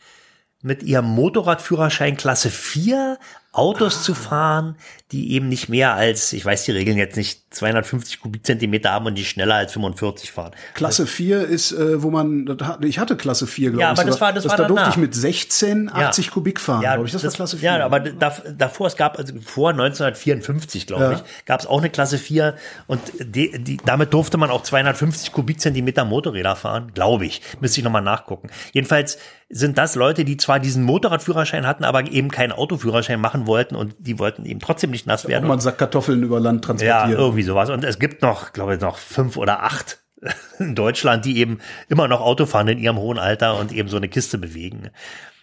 mit 0.60 0.82
ihrem 0.82 1.06
Motorradführerschein 1.06 2.16
Klasse 2.16 2.50
4 2.50 3.18
Autos 3.52 4.02
zu 4.02 4.14
fahren, 4.14 4.76
die 5.12 5.32
eben 5.32 5.48
nicht 5.48 5.68
mehr 5.70 5.94
als, 5.94 6.34
ich 6.34 6.44
weiß 6.44 6.64
die 6.64 6.72
Regeln 6.72 6.98
jetzt 6.98 7.16
nicht, 7.16 7.40
250 7.54 8.20
Kubikzentimeter 8.20 8.90
haben 8.90 9.06
und 9.06 9.14
die 9.14 9.24
schneller 9.24 9.54
als 9.54 9.72
45 9.72 10.30
fahren. 10.32 10.52
Klasse 10.74 11.06
4 11.06 11.42
ist, 11.46 11.72
äh, 11.72 12.02
wo 12.02 12.10
man, 12.10 12.58
ich 12.82 12.98
hatte 12.98 13.16
Klasse 13.16 13.46
4, 13.46 13.70
glaube 13.70 13.80
Ja, 13.82 13.92
ich. 13.94 13.98
aber 13.98 14.06
das 14.08 14.20
war- 14.20 14.32
das 14.34 14.46
war 14.46 14.56
Da 14.58 14.64
durfte 14.68 14.90
ich 14.90 14.96
mit 14.98 15.14
16 15.14 15.90
80 15.90 16.26
Ja. 16.26 16.32
Kubik 16.32 16.60
fahren, 16.60 16.82
Ja, 16.82 16.94
glaube 16.94 17.06
ich. 17.06 17.12
Das, 17.12 17.24
war 17.24 17.30
Klasse 17.30 17.56
4. 17.56 17.78
Ja, 17.78 17.84
aber 17.86 18.00
da, 18.00 18.36
davor, 18.54 18.86
es 18.86 18.96
gab, 18.96 19.18
also 19.18 19.32
vor 19.42 19.72
1954, 19.72 20.86
glaube 20.86 21.04
Ja. 21.04 21.12
ich, 21.12 21.44
gab 21.46 21.60
es 21.60 21.66
auch 21.66 21.78
eine 21.78 21.88
Klasse 21.90 22.18
4 22.18 22.54
und 22.86 23.00
die, 23.18 23.58
die, 23.62 23.78
damit 23.84 24.12
durfte 24.12 24.36
man 24.36 24.50
auch 24.50 24.62
250 24.62 25.32
Kubikzentimeter 25.32 26.04
Motorräder 26.04 26.54
fahren, 26.56 26.92
glaube 26.94 27.24
ich. 27.26 27.40
Müsste 27.60 27.80
ich 27.80 27.84
nochmal 27.84 28.02
nachgucken. 28.02 28.50
Jedenfalls 28.72 29.18
sind 29.50 29.78
das 29.78 29.94
Leute, 29.94 30.26
die 30.26 30.36
zwar 30.36 30.60
diesen 30.60 30.82
Motorradführerschein 30.84 31.66
hatten, 31.66 31.84
aber 31.84 32.06
eben 32.12 32.30
keinen 32.30 32.52
Autoführerschein 32.52 33.18
machen 33.18 33.46
wollten 33.46 33.74
und 33.76 33.94
die 33.98 34.18
wollten 34.18 34.44
eben 34.44 34.60
trotzdem 34.60 34.90
nicht 34.90 34.97
nass 35.06 35.24
Auch 35.24 35.28
werden. 35.28 35.46
mal 35.46 35.54
einen 35.54 35.60
Sack 35.60 35.78
Kartoffeln 35.78 36.22
über 36.22 36.40
Land 36.40 36.62
Ja, 36.64 36.66
transportieren. 36.66 37.20
irgendwie 37.20 37.42
sowas. 37.42 37.70
Und 37.70 37.84
es 37.84 37.98
gibt 37.98 38.22
noch, 38.22 38.52
glaube 38.52 38.74
ich, 38.74 38.80
noch 38.80 38.98
fünf 38.98 39.36
oder 39.36 39.62
acht 39.62 39.98
in 40.58 40.74
Deutschland, 40.74 41.24
die 41.24 41.38
eben 41.38 41.58
immer 41.88 42.08
noch 42.08 42.20
Auto 42.20 42.46
fahren 42.46 42.68
in 42.68 42.78
ihrem 42.78 42.98
hohen 42.98 43.18
Alter 43.18 43.58
und 43.58 43.72
eben 43.72 43.88
so 43.88 43.96
eine 43.96 44.08
Kiste 44.08 44.38
bewegen. 44.38 44.90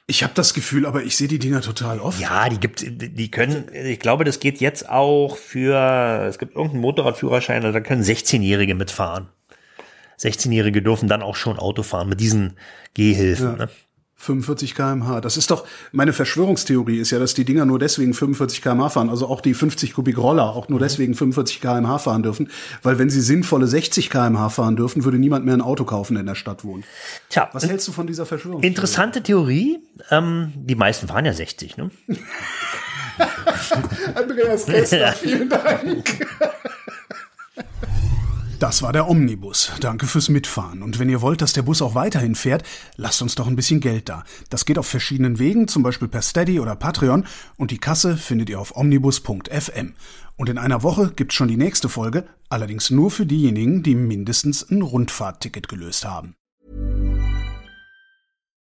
Ich 0.08 0.22
habe 0.24 0.34
das 0.36 0.54
Gefühl, 0.54 0.86
aber 0.86 1.02
ich 1.04 1.18
sehe 1.18 1.28
die 1.28 1.40
Dinger 1.40 1.62
total 1.62 2.00
oft. 2.00 2.20
Ja, 2.20 2.48
die 2.50 2.60
gibt, 2.60 2.86
die 2.86 3.32
können, 3.32 3.66
ich 3.74 4.00
glaube, 4.00 4.24
das 4.24 4.40
geht 4.40 4.60
jetzt 4.60 4.88
auch 4.88 5.36
für, 5.36 6.26
es 6.30 6.38
gibt 6.38 6.56
irgendeinen 6.56 6.82
Motorradführerschein, 6.82 7.64
also 7.66 7.74
da 7.74 7.80
können 7.80 8.04
16-Jährige 8.04 8.76
mitfahren. 8.76 9.30
16-Jährige 10.20 10.82
dürfen 10.82 11.10
dann 11.10 11.22
auch 11.24 11.36
schon 11.36 11.58
Auto 11.58 11.82
fahren 11.84 12.08
mit 12.10 12.20
diesen 12.20 12.54
Gehhilfen. 12.94 13.58
Ne? 13.58 13.70
45 14.26 14.76
km/h. 14.76 15.22
Das 15.22 15.38
ist 15.38 15.50
doch, 15.52 15.66
meine 15.92 16.14
Verschwörungstheorie 16.14 17.00
ist 17.00 17.12
ja, 17.12 17.20
dass 17.20 17.34
die 17.34 17.46
Dinger 17.46 17.66
nur 17.66 17.80
deswegen 17.80 18.14
45 18.14 18.62
km/h 18.62 18.90
fahren, 18.90 19.10
also 19.10 19.28
auch 19.28 19.42
die 19.42 19.54
50 19.54 19.94
Kubik 19.94 20.18
Roller 20.18 20.50
auch 20.56 20.68
nur 20.70 20.80
deswegen 20.80 21.14
45 21.16 21.62
km/h 21.62 22.00
fahren 22.00 22.24
dürfen, 22.24 22.50
weil 22.84 23.00
wenn 23.00 23.10
sie 23.10 23.22
sinnvolle 23.22 23.68
60 23.68 24.10
km/h 24.10 24.50
fahren 24.50 24.76
dürfen, 24.76 25.04
würde 25.06 25.18
niemand 25.18 25.46
mehr 25.46 25.54
ein 25.54 25.62
Auto 25.62 25.86
kaufen, 25.86 26.16
der 26.16 26.22
in 26.22 26.28
der 26.28 26.36
Stadt 26.36 26.64
wohnt. 26.64 26.86
Tja, 27.30 27.50
Was 27.54 27.68
hältst 27.68 27.88
du 27.88 27.92
von 27.92 28.08
dieser 28.08 28.26
Verschwörungstheorie? 28.26 28.68
interessante 28.68 29.24
Theorie. 29.24 29.80
Ähm, 30.12 30.52
die 30.56 30.76
meisten 30.76 31.08
fahren 31.08 31.26
ja 31.26 31.34
60, 31.34 31.78
ne? 31.78 31.90
Andreas 34.16 34.66
Kessler, 34.66 35.14
vielen 35.22 35.48
Dank. 35.50 36.25
Das 38.60 38.82
war 38.82 38.94
der 38.94 39.10
Omnibus. 39.10 39.72
Danke 39.82 40.08
fürs 40.08 40.30
Mitfahren. 40.30 40.82
Und 40.82 40.98
wenn 40.98 41.10
ihr 41.10 41.22
wollt, 41.22 41.42
dass 41.42 41.52
der 41.52 41.64
Bus 41.64 41.82
auch 41.82 41.94
weiterhin 41.94 42.36
fährt, 42.36 42.64
lasst 42.96 43.22
uns 43.22 43.36
doch 43.36 43.48
ein 43.48 43.58
bisschen 43.58 43.82
Geld 43.82 44.08
da. 44.08 44.24
Das 44.50 44.66
geht 44.66 44.78
auf 44.78 44.88
verschiedenen 44.88 45.40
Wegen, 45.40 45.68
zum 45.68 45.84
Beispiel 45.84 46.08
per 46.08 46.22
Steady 46.22 46.62
oder 46.62 46.76
Patreon. 46.76 47.26
Und 47.58 47.72
die 47.72 47.80
Kasse 47.80 48.16
findet 48.16 48.50
ihr 48.50 48.60
auf 48.60 48.78
omnibus.fm. 48.78 49.94
Und 50.38 50.50
in 50.50 50.58
einer 50.58 50.84
Woche 50.84 51.12
gibt's 51.14 51.36
schon 51.36 51.50
die 51.50 51.58
nächste 51.58 51.90
Folge, 51.90 52.26
allerdings 52.48 52.92
nur 52.92 53.12
für 53.12 53.26
diejenigen, 53.26 53.84
die 53.84 53.96
mindestens 53.96 54.70
ein 54.70 54.82
Rundfahrtticket 54.82 55.68
gelöst 55.68 56.06
haben. 56.06 56.36